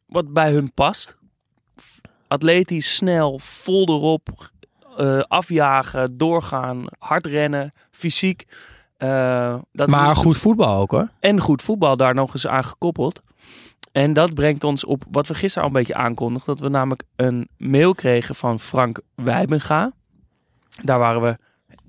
[0.07, 1.17] wat bij hun past.
[2.29, 4.51] Atletisch, snel, vol erop,
[4.99, 8.47] uh, afjagen, doorgaan, hard rennen, fysiek.
[8.99, 11.09] Uh, dat maar goed voetbal ook hoor.
[11.21, 13.23] En goed voetbal daar nog eens aan gekoppeld.
[13.93, 16.57] En dat brengt ons op wat we gisteren al een beetje aankondigden.
[16.57, 19.93] Dat we namelijk een mail kregen van Frank Wijbenga.
[20.83, 21.39] Daar waren we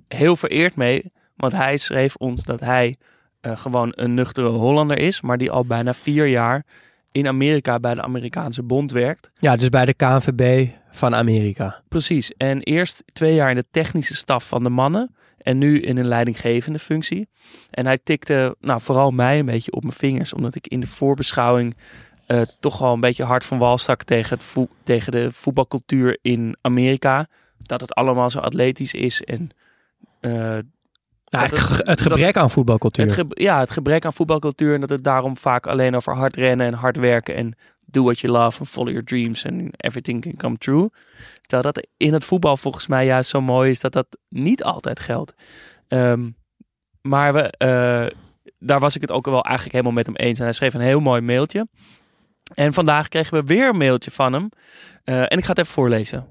[0.07, 1.11] heel vereerd mee.
[1.35, 2.97] Want hij schreef ons dat hij
[3.41, 5.21] uh, gewoon een nuchtere Hollander is.
[5.21, 6.65] Maar die al bijna vier jaar
[7.11, 9.31] in Amerika bij de Amerikaanse Bond werkt.
[9.35, 11.82] Ja, dus bij de KNVB van Amerika.
[11.88, 12.32] Precies.
[12.38, 15.15] En eerst twee jaar in de technische staf van de mannen.
[15.38, 17.30] En nu in een leidinggevende functie.
[17.69, 20.34] En hij tikte nou, vooral mij een beetje op mijn vingers.
[20.34, 21.75] Omdat ik in de voorbeschouwing
[22.27, 26.58] uh, toch wel een beetje hard van wal stak tegen, het tegen de voetbalcultuur in
[26.62, 27.27] Amerika.
[27.58, 29.21] Dat het allemaal zo atletisch is.
[29.21, 29.49] En,
[30.21, 30.63] uh, nou,
[31.30, 33.06] het, het, het, gebrek dat, aan voetbalcultuur.
[33.06, 34.73] Het ge ja, het gebrek aan voetbalcultuur.
[34.73, 37.36] En dat het daarom vaak alleen over hard rennen en hard werken.
[37.36, 37.56] En
[37.91, 40.89] do what you love and follow your dreams and everything can come true.
[41.41, 44.99] Terwijl dat in het voetbal volgens mij juist zo mooi is dat dat niet altijd
[44.99, 45.34] geldt.
[45.88, 46.36] Um,
[47.01, 48.17] maar we, uh,
[48.60, 50.38] daar was ik het ook wel eigenlijk helemaal met hem eens.
[50.38, 51.67] En hij schreef een heel mooi mailtje.
[52.54, 54.49] En vandaag kregen we weer een mailtje van hem.
[55.06, 56.27] Uh, en ik ga het even voorlezen.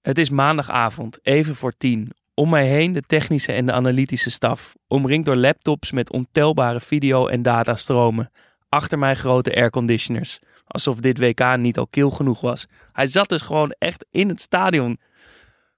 [0.00, 2.12] Het is maandagavond, even voor tien.
[2.34, 4.74] Om mij heen de technische en de analytische staf.
[4.88, 8.30] Omringd door laptops met ontelbare video- en datastromen.
[8.72, 10.38] Achter mij grote airconditioners.
[10.66, 12.66] Alsof dit WK niet al kil genoeg was.
[12.92, 15.00] Hij zat dus gewoon echt in het stadion.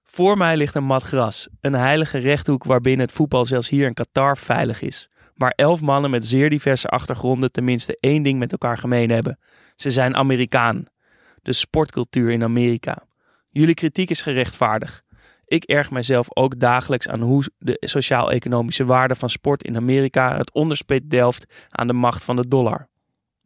[0.03, 1.47] Voor mij ligt een mat gras.
[1.61, 5.09] Een heilige rechthoek waarbinnen het voetbal zelfs hier in Qatar veilig is.
[5.35, 9.39] Waar elf mannen met zeer diverse achtergronden tenminste één ding met elkaar gemeen hebben.
[9.75, 10.85] Ze zijn Amerikaan.
[11.41, 13.03] De sportcultuur in Amerika.
[13.49, 15.03] Jullie kritiek is gerechtvaardigd.
[15.55, 20.53] Ik erg mijzelf ook dagelijks aan hoe de sociaal-economische waarde van sport in Amerika het
[20.53, 22.87] onderspit delft aan de macht van de dollar.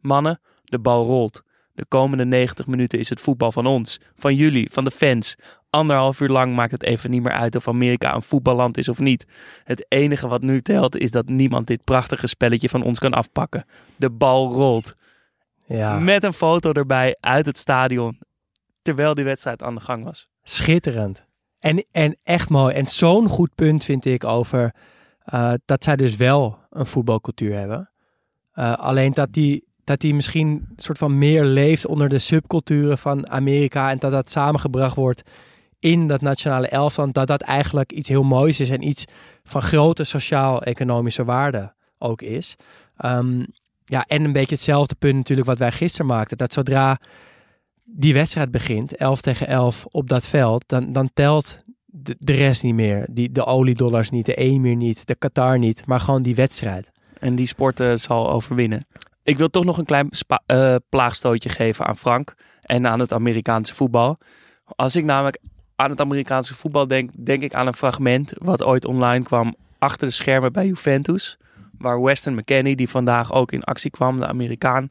[0.00, 1.42] Mannen, de bal rolt.
[1.72, 5.36] De komende 90 minuten is het voetbal van ons, van jullie, van de fans.
[5.70, 8.98] Anderhalf uur lang maakt het even niet meer uit of Amerika een voetballand is of
[8.98, 9.26] niet.
[9.64, 13.64] Het enige wat nu telt is dat niemand dit prachtige spelletje van ons kan afpakken.
[13.96, 14.94] De bal rolt.
[15.66, 15.98] Ja.
[15.98, 18.18] Met een foto erbij uit het stadion,
[18.82, 20.28] terwijl die wedstrijd aan de gang was.
[20.42, 21.28] Schitterend.
[21.60, 22.74] En, en echt mooi.
[22.74, 24.74] En zo'n goed punt vind ik over
[25.24, 27.90] eh, dat zij dus wel een voetbalcultuur hebben.
[28.52, 33.30] Eh, alleen dat die, dat die misschien soort van meer leeft onder de subculturen van
[33.30, 35.22] Amerika en dat dat samengebracht wordt
[35.78, 39.04] in dat nationale elftal, dat dat eigenlijk iets heel moois is en iets
[39.44, 42.56] van grote sociaal-economische waarde ook is.
[42.96, 43.44] Ehm,
[43.84, 46.36] ja, en een beetje hetzelfde punt natuurlijk wat wij gisteren maakten.
[46.36, 47.00] Dat zodra
[47.92, 52.62] die wedstrijd begint, 11 tegen 11 op dat veld, dan, dan telt de, de rest
[52.62, 53.06] niet meer.
[53.10, 56.90] Die, de oliedollars niet, de Emir niet, de Qatar niet, maar gewoon die wedstrijd.
[57.18, 58.86] En die sport eh, zal overwinnen.
[59.22, 60.10] Ik wil toch nog een klein
[60.46, 64.18] eh, plaagstootje geven aan Frank en aan het Amerikaanse voetbal.
[64.64, 65.38] Als ik namelijk
[65.76, 70.06] aan het Amerikaanse voetbal denk, denk ik aan een fragment wat ooit online kwam achter
[70.06, 71.38] de schermen bij Juventus.
[71.78, 74.90] Waar Weston McKennie, die vandaag ook in actie kwam, de Amerikaan,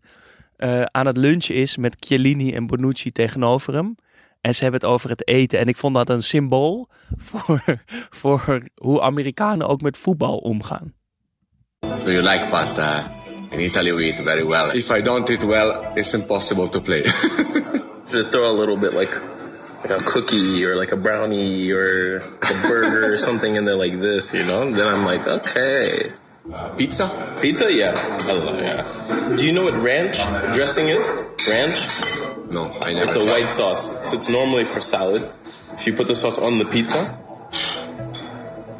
[0.59, 3.95] eh, aan het lunchen is met Chiellini en Bonucci tegenover hem.
[4.41, 5.59] En ze hebben het over het eten.
[5.59, 6.89] En ik vond dat een symbool
[7.27, 7.63] voor,
[8.09, 10.93] voor hoe Amerikanen ook met voetbal omgaan.
[11.79, 13.11] Do you like pasta?
[13.49, 14.77] In Italy we eat very well.
[14.77, 17.01] If I don't eat well, it's impossible to play.
[18.11, 19.21] to throw a little bit like
[19.83, 23.99] like a cookie or like a brownie or a burger or something in there like
[23.99, 26.11] this, you know, then I'm like, okay.
[26.77, 27.37] Pizza?
[27.41, 27.93] Pizza, yeah.
[27.95, 29.35] I love yeah.
[29.35, 30.17] Do you know what ranch
[30.53, 31.15] dressing is?
[31.47, 31.79] Ranch?
[32.49, 33.91] No, I never It's a white sauce.
[34.09, 35.29] So it's normally for salad.
[35.73, 37.19] If you put the sauce on the pizza,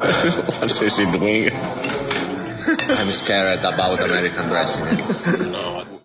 [0.00, 1.50] What is he doing?
[2.98, 4.86] I'm scared about American dressing.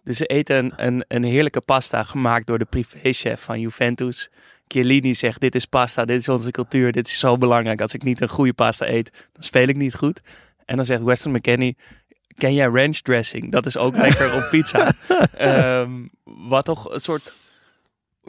[0.04, 4.30] Dus ze eten een, een, een heerlijke pasta gemaakt door de privéchef van Juventus.
[4.68, 7.82] Chiellini zegt, dit is pasta, dit is onze cultuur, dit is zo belangrijk.
[7.82, 10.22] Als ik niet een goede pasta eet, dan speel ik niet goed.
[10.66, 11.78] En dan zegt Weston McKennie,
[12.38, 13.52] ken jij ranch dressing?
[13.52, 14.94] Dat is ook lekker op pizza.
[15.38, 17.36] Ehm, wat toch een soort...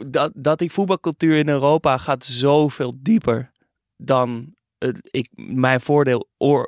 [0.05, 3.51] Dat, dat die voetbalcultuur in Europa gaat zoveel dieper
[3.95, 4.55] dan
[5.01, 5.81] ik, mijn,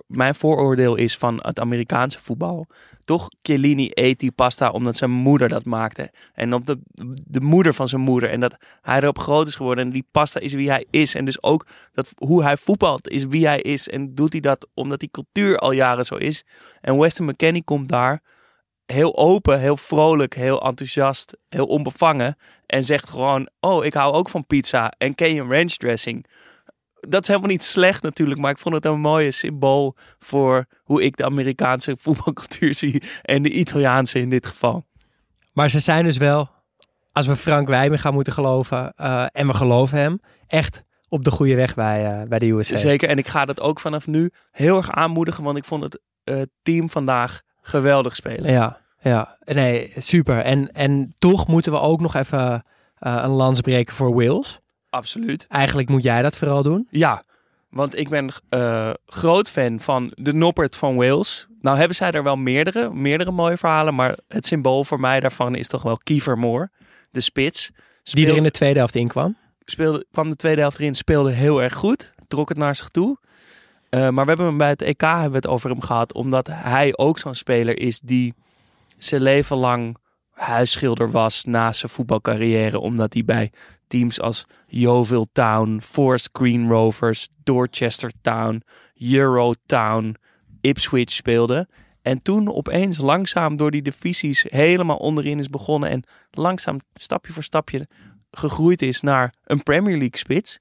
[0.08, 2.68] mijn vooroordeel is van het Amerikaanse voetbal.
[3.04, 6.12] Toch, Chiellini eet die pasta omdat zijn moeder dat maakte.
[6.34, 6.80] En op de,
[7.28, 8.30] de moeder van zijn moeder.
[8.30, 9.86] En dat hij erop groot is geworden.
[9.86, 11.16] En die pasta is wie hij is.
[11.16, 13.90] En dus ook dat hoe hij voetbalt is wie hij is.
[13.90, 16.44] En doet hij dat omdat die cultuur al jaren zo is.
[16.82, 18.22] En Weston McKennie komt daar
[18.86, 22.38] heel open, heel vrolijk, heel enthousiast, heel onbevangen.
[22.66, 26.26] En zegt gewoon, oh, ik hou ook van pizza en ken je ranch dressing?
[27.00, 31.04] Dat is helemaal niet slecht natuurlijk, maar ik vond het een mooie symbool voor hoe
[31.04, 34.86] ik de Amerikaanse voetbalcultuur zie en de Italiaanse in dit geval.
[35.54, 36.50] Maar ze zijn dus wel,
[37.12, 41.32] als we Frank Wijmen gaan moeten geloven, eh, en we geloven hem, echt op de
[41.32, 42.78] goede weg bij, eh, bij de USA.
[42.78, 46.02] Zeker, en ik ga dat ook vanaf nu heel erg aanmoedigen, want ik vond het
[46.24, 48.52] eh, team vandaag geweldig spelen.
[48.52, 49.38] Ja, ja.
[49.44, 50.40] Nee, super.
[50.40, 52.64] En, en toch moeten we ook nog even
[53.00, 54.60] een lans breken voor Wales.
[54.90, 55.46] Absoluut.
[55.48, 56.88] Eigenlijk moet jij dat vooral doen.
[56.90, 57.24] Ja,
[57.70, 61.48] want ik ben eh, groot fan van de Noppert van Wales.
[61.62, 65.56] Nou hebben zij er wel meerdere, meerdere mooie verhalen, maar het symbool voor mij daarvan
[65.56, 66.70] is toch wel Kiefer Moore,
[67.12, 67.72] de spits.
[68.04, 69.38] Die er in de tweede helft in kwam.
[69.66, 73.18] speelde, kwam de tweede helft erin, speelde heel erg goed, trok het naar zich toe.
[73.90, 76.48] Eh, maar we hebben hem bij het EK hebben we het over hem gehad, omdat
[76.52, 78.34] hij ook zo'n speler is die
[78.98, 79.98] zijn leven lang
[80.32, 83.52] huisschilder was na zijn voetbalcarrière, omdat hij bij
[83.90, 88.62] teams als Yeovil Town, Forest Green Rovers, Dorchester Town,
[89.00, 90.16] Eurotown,
[90.62, 91.68] Ipswich speelde.
[92.02, 97.44] En toen opeens langzaam door die divisies helemaal onderin is begonnen en langzaam stapje voor
[97.44, 97.86] stapje
[98.32, 100.60] gegroeid is naar een Premier League spits.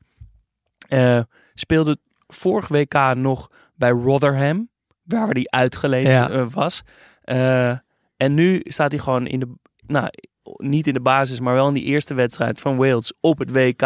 [0.88, 1.21] Eh,
[1.55, 4.69] speelde vorig WK nog bij Rotherham,
[5.03, 6.31] waar hij uitgeleend Ja.
[6.31, 6.83] eh, was.
[7.23, 7.69] Eh,
[8.17, 9.55] en nu staat hij gewoon in de,
[9.87, 10.09] nou,
[10.59, 13.83] niet in de basis, maar wel in die eerste wedstrijd van Wales op het WK.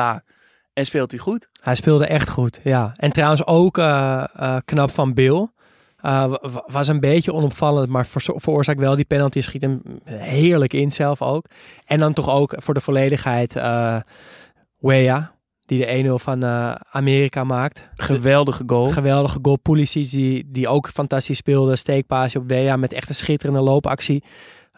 [0.72, 1.48] En speelt hij goed.
[1.62, 2.92] Hij speelde echt goed, ja.
[2.96, 5.48] En trouwens ook eh, eh, knap van Bill.
[5.96, 8.06] Eh, wa- wa- was een beetje onopvallend, maar
[8.37, 9.40] veroorzaakt wel die penalty.
[9.40, 11.44] Schiet hem heerlijk in zelf ook.
[11.87, 13.96] En dan toch ook voor de volledigheid eh
[14.78, 16.44] Wea, die de 1-0 van
[16.90, 17.88] Amerika maakt.
[17.94, 18.88] Geweldige goal.
[18.88, 19.56] Geweldige goal.
[19.56, 21.76] Pulisic, die, die ook fantastisch speelde.
[21.76, 24.24] Steekpaasje op Wea met echt een schitterende loopactie.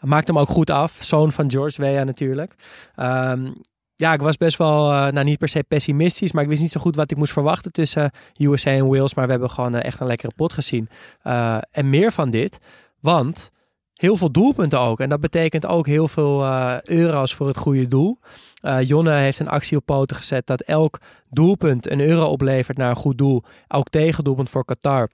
[0.05, 0.97] Maakt hem ook goed af.
[1.01, 2.55] Zoon van George Wea natuurlijk.
[2.95, 3.51] Ehm,
[3.97, 6.71] ja, ik was best wel, eh, nou niet per se pessimistisch, maar ik wist niet
[6.71, 9.14] zo goed wat ik moest verwachten tussen USA en Wales.
[9.14, 10.88] Maar we hebben gewoon eh, echt een lekkere pot gezien.
[11.23, 12.59] Eh, en meer van dit,
[13.01, 13.51] want
[13.93, 15.01] heel veel doelpunten ook.
[15.01, 16.45] En dat betekent ook heel veel
[16.85, 18.19] euro's voor het goede doel.
[18.81, 22.97] Jonne heeft een actie op poten gezet dat elk doelpunt een euro oplevert naar een
[22.97, 23.43] goed doel.
[23.67, 25.11] Elk tegendoelpunt voor Qatar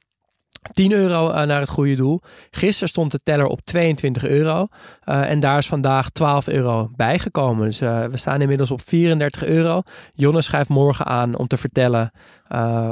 [0.60, 2.20] 10 euro eh, naar het goede doel.
[2.50, 4.66] Gisteren stond de teller op 22 euro.
[5.00, 7.64] Eh, en daar is vandaag 12 euro bijgekomen.
[7.64, 9.82] Dus eh, we staan inmiddels op 34 euro.
[10.14, 12.12] Jonne schrijft morgen aan om te vertellen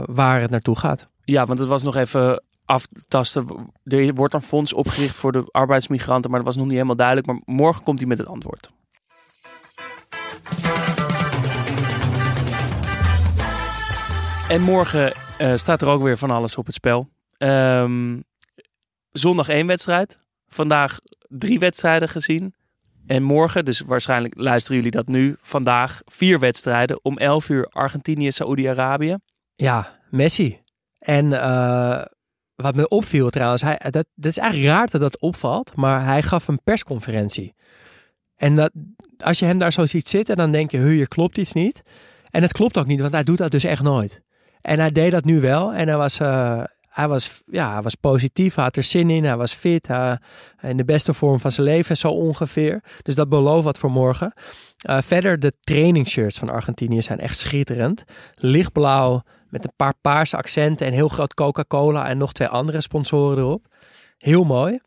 [0.04, 1.08] waar het naartoe gaat.
[1.24, 3.46] Ja, want het was nog even aftasten.
[3.84, 7.26] Er wordt een fonds opgericht voor de arbeidsmigranten, maar dat was nog niet helemaal duidelijk.
[7.26, 8.70] Maar morgen komt hij met het antwoord.
[14.48, 15.12] En morgen
[15.54, 17.08] staat er ook weer van alles op het spel.
[17.38, 18.20] Ehm,
[19.10, 20.18] zondag één wedstrijd.
[20.48, 22.54] Vandaag drie wedstrijden gezien.
[23.06, 27.04] En morgen, dus waarschijnlijk luisteren jullie dat nu, vandaag vier wedstrijden.
[27.04, 29.16] Om 11 uur Argentinië, Saoedi-Arabië.
[29.54, 30.60] Ja, Messi.
[30.98, 32.02] En uh,
[32.54, 36.22] wat me opviel trouwens, hij, dat, dat is eigenlijk raar dat dat opvalt, maar hij
[36.22, 37.54] gaf een persconferentie.
[38.36, 38.72] En dat,
[39.18, 41.82] als je hem daar zo ziet zitten, dan denk je, je klopt iets niet.
[42.30, 44.22] En het klopt ook niet, want hij doet dat dus echt nooit.
[44.60, 48.54] En hij deed dat nu wel en hij was, uh, hij was, ja, was positief,
[48.54, 49.88] hij had er zin in, hij was fit,
[50.60, 52.82] in de beste vorm van zijn leven, zo ongeveer.
[53.02, 54.32] Dus dat belooft wat voor morgen.
[54.90, 58.04] Uh, verder, de trainingsshirts van Argentinië zijn echt schitterend.
[58.34, 63.38] Lichtblauw, met een paar paarse accenten en heel groot Coca-Cola en nog twee andere sponsoren
[63.38, 63.66] erop.
[64.18, 64.78] Heel mooi.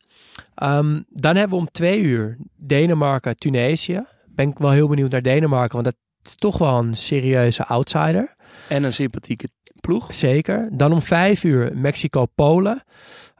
[0.63, 4.03] Um, dan hebben we om twee uur Denemarken, Tunesië.
[4.27, 8.35] Ben ik wel heel benieuwd naar Denemarken, want dat is toch wel een serieuze outsider.
[8.67, 9.49] En een sympathieke
[9.81, 10.13] ploeg.
[10.13, 10.69] Zeker.
[10.71, 12.83] Dan om vijf uur Mexico-Polen.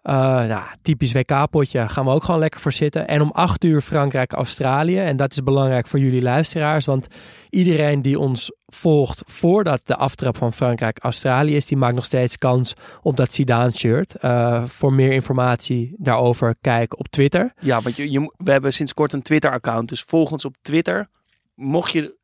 [0.04, 0.14] Uh,
[0.46, 3.08] nou, typisch WK-potje gaan we ook gewoon lekker voor zitten.
[3.08, 5.00] En om acht uur Frankrijk-Australië.
[5.00, 6.86] En dat is belangrijk voor jullie luisteraars.
[6.86, 7.08] Want
[7.50, 12.74] iedereen die ons volgt voordat de aftrap van Frankrijk-Australië is, die maakt nog steeds kans
[13.02, 14.16] op dat Zidane-shirt.
[14.22, 17.54] Uh, voor meer informatie daarover kijk op Twitter.
[17.60, 19.90] Ja, want je, je, we hebben sinds kort een Twitter-account.
[19.90, 21.08] Dus volg ons op Twitter.
[21.56, 22.18] Mocht je,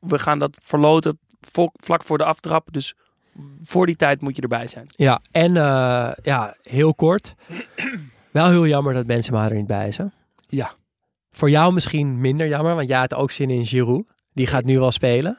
[0.00, 1.18] we gaan dat verloten
[1.74, 2.68] vlak voor de aftrap.
[2.70, 2.94] Dus
[3.62, 4.86] voor die tijd moet je erbij zijn.
[4.88, 7.34] Ja, en uh, ja, heel kort.
[8.30, 10.12] Wel heel jammer dat mensen maar er niet bij zijn.
[10.48, 10.72] Ja.
[11.30, 14.04] Voor jou misschien minder jammer, want jij had ook zin in Giroud.
[14.32, 15.38] Die gaat nu wel spelen.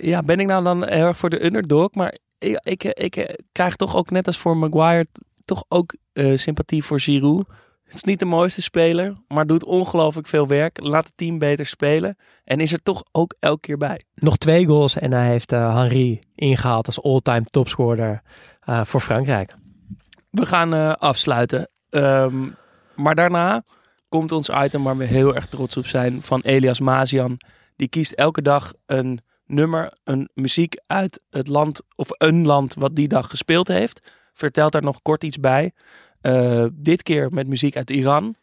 [0.00, 1.94] Ja, ben ik nou dan heel erg voor de underdog?
[1.94, 5.06] Maar ik, ik, ik krijg toch ook net als voor Maguire
[5.44, 7.46] toch ook uh, sympathie voor Giroud.
[7.94, 10.80] Het is niet de mooiste speler, maar doet ongelooflijk veel werk.
[10.82, 12.16] Laat het team beter spelen.
[12.44, 14.04] En is er toch ook elke keer bij.
[14.14, 18.22] Nog twee goals en hij heeft uh, Henry ingehaald als all-time topscorer
[18.68, 19.54] uh, voor Frankrijk.
[20.30, 21.68] We gaan uh, afsluiten.
[21.90, 22.56] Um,
[22.96, 23.62] maar daarna
[24.08, 27.38] komt ons item waar we heel erg trots op zijn van Elias Mazian.
[27.76, 32.96] Die kiest elke dag een nummer, een muziek uit het land of een land wat
[32.96, 34.12] die dag gespeeld heeft.
[34.32, 35.72] Vertelt daar nog kort iets bij.
[36.26, 38.34] Uh, dit keer met muziek uit Iran.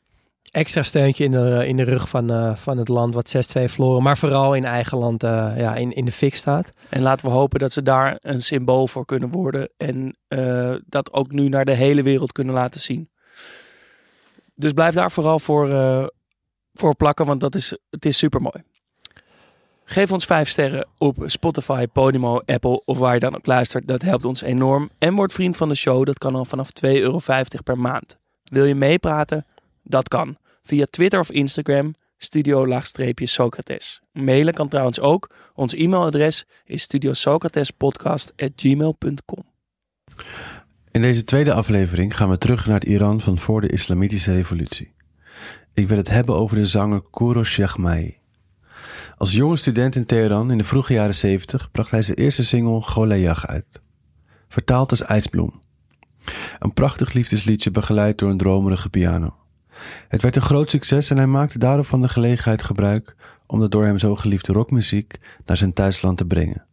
[0.51, 4.03] Extra steuntje in de, in de rug van, uh, van het land wat 6-2 verloren.
[4.03, 6.71] Maar vooral in eigen land uh, ja, in, in de fik staat.
[6.89, 9.69] En laten we hopen dat ze daar een symbool voor kunnen worden.
[9.77, 10.15] En
[10.85, 13.09] dat ook nu naar de hele wereld kunnen laten zien.
[14.55, 15.67] Dus blijf daar vooral voor,
[16.73, 18.63] voor plakken, want dat is, het is super mooi.
[19.91, 23.87] Geef ons 5 sterren op Spotify, Podimo, Apple of waar je dan ook luistert.
[23.87, 24.89] Dat helpt ons enorm.
[24.97, 26.05] En word vriend van de show.
[26.05, 27.19] Dat kan al vanaf 2,50 euro
[27.63, 28.17] per maand.
[28.43, 29.45] Wil je meepraten?
[29.83, 30.37] Dat kan.
[30.63, 33.99] Via Twitter of Instagram, studio-socrates.
[34.11, 35.29] Mailen kan trouwens ook.
[35.53, 39.43] Ons e-mailadres is studiosocratespodcast.gmail.com
[40.91, 44.93] In deze tweede aflevering gaan we terug naar het Iran van voor de Islamitische Revolutie.
[45.73, 48.20] Ik wil het hebben over de zanger Kourosh Yaghmai.
[49.21, 52.81] Als jonge student in Teheran in de vroege jaren 70 bracht hij zijn eerste single
[52.81, 53.81] Golayag uit.
[54.47, 55.61] Vertaald als IJsbloem.
[56.59, 59.35] Een prachtig liefdesliedje begeleid door een dromerige piano.
[60.07, 63.15] Het werd een groot succes en hij maakte daarop van de gelegenheid gebruik
[63.45, 66.65] om de door hem zo geliefde rockmuziek naar zijn thuisland te brengen.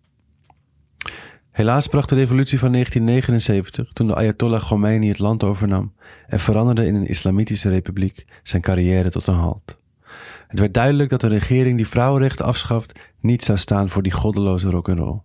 [1.51, 5.92] Helaas bracht de revolutie van 1979, toen de Ayatollah Khomeini het land overnam
[6.26, 9.78] en veranderde in een islamitische republiek, zijn carrière tot een halt.
[10.46, 14.70] Het werd duidelijk dat een regering die vrouwenrechten afschaft niet zou staan voor die goddeloze
[14.70, 15.20] rock'n'roll.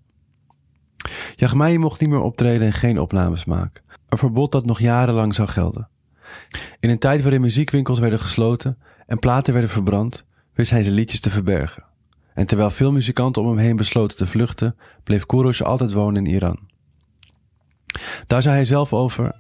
[1.36, 3.84] Jagmei mocht niet meer optreden en geen opnames maken.
[4.08, 5.90] Een verbod dat nog jarenlang zou gelden.
[6.80, 11.20] In een tijd waarin muziekwinkels werden gesloten en platen werden verbrand, wist hij zijn liedjes
[11.20, 11.84] te verbergen.
[12.34, 16.34] En terwijl veel muzikanten om hem heen besloten te vluchten, bleef Kourosh altijd wonen in
[16.34, 16.60] Iran.
[18.28, 19.36] Daar zei hij zelf over: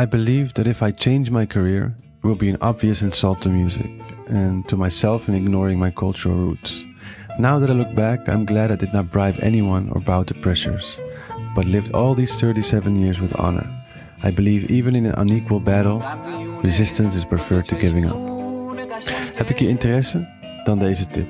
[0.00, 3.90] I believe that if I change my career, will be an obvious insult to music
[4.28, 6.84] and to myself in ignoring my cultural roots.
[7.38, 10.34] Now that I look back, I'm glad I did not bribe anyone or bow to
[10.34, 11.00] pressures,
[11.54, 13.68] but lived all these 37 years with honor.
[14.22, 16.02] I believe even in an unequal battle,
[16.62, 18.16] resistance is preferred to giving up.
[19.34, 20.28] Heb ik je interesse?
[20.64, 21.26] Dan deze tip.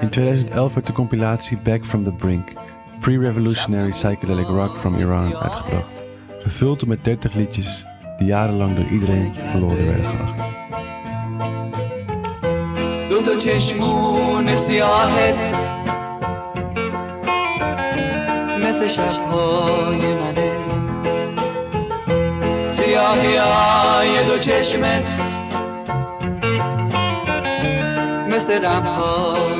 [0.00, 2.52] In 2011 werd de compilatie Back from the Brink,
[3.00, 6.04] Pre-Revolutionary Psychedelic Rock from Iran, uitgebracht.
[6.38, 7.84] Gevuld met 30 liedjes
[8.19, 10.55] die jarenlang door iedereen verloren werden geacht.
[13.09, 15.35] دو تا چشمون سیاهت
[18.63, 20.51] مثل شبهای منه
[22.71, 25.03] سیاهی های دو چشمت
[28.31, 29.58] مثل غمهای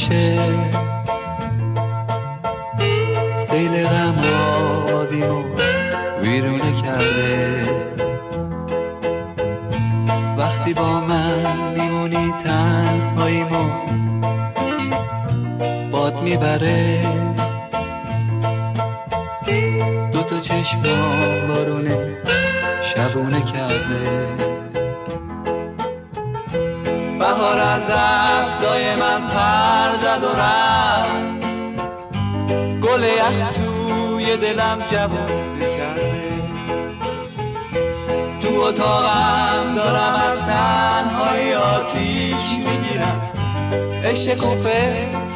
[0.00, 0.38] میشه.
[3.38, 4.18] سیل غم
[4.94, 5.42] آدیمو
[6.22, 7.64] ویرونه کرده.
[10.38, 13.70] وقتی با من میمونی تنهاییمو
[15.90, 17.02] باد می‌بره.
[20.12, 20.82] دو تا چشم
[21.48, 22.16] بارونه
[22.82, 24.19] شبونه کرده.
[27.40, 31.46] بهار از دستای من پر زد و رفت.
[32.82, 36.20] گل یخ توی دلم جوونه کرده.
[38.42, 43.32] تو اتاقم دارم از تنهای آتیش می‌گیرم.
[44.04, 45.29] عشق زمان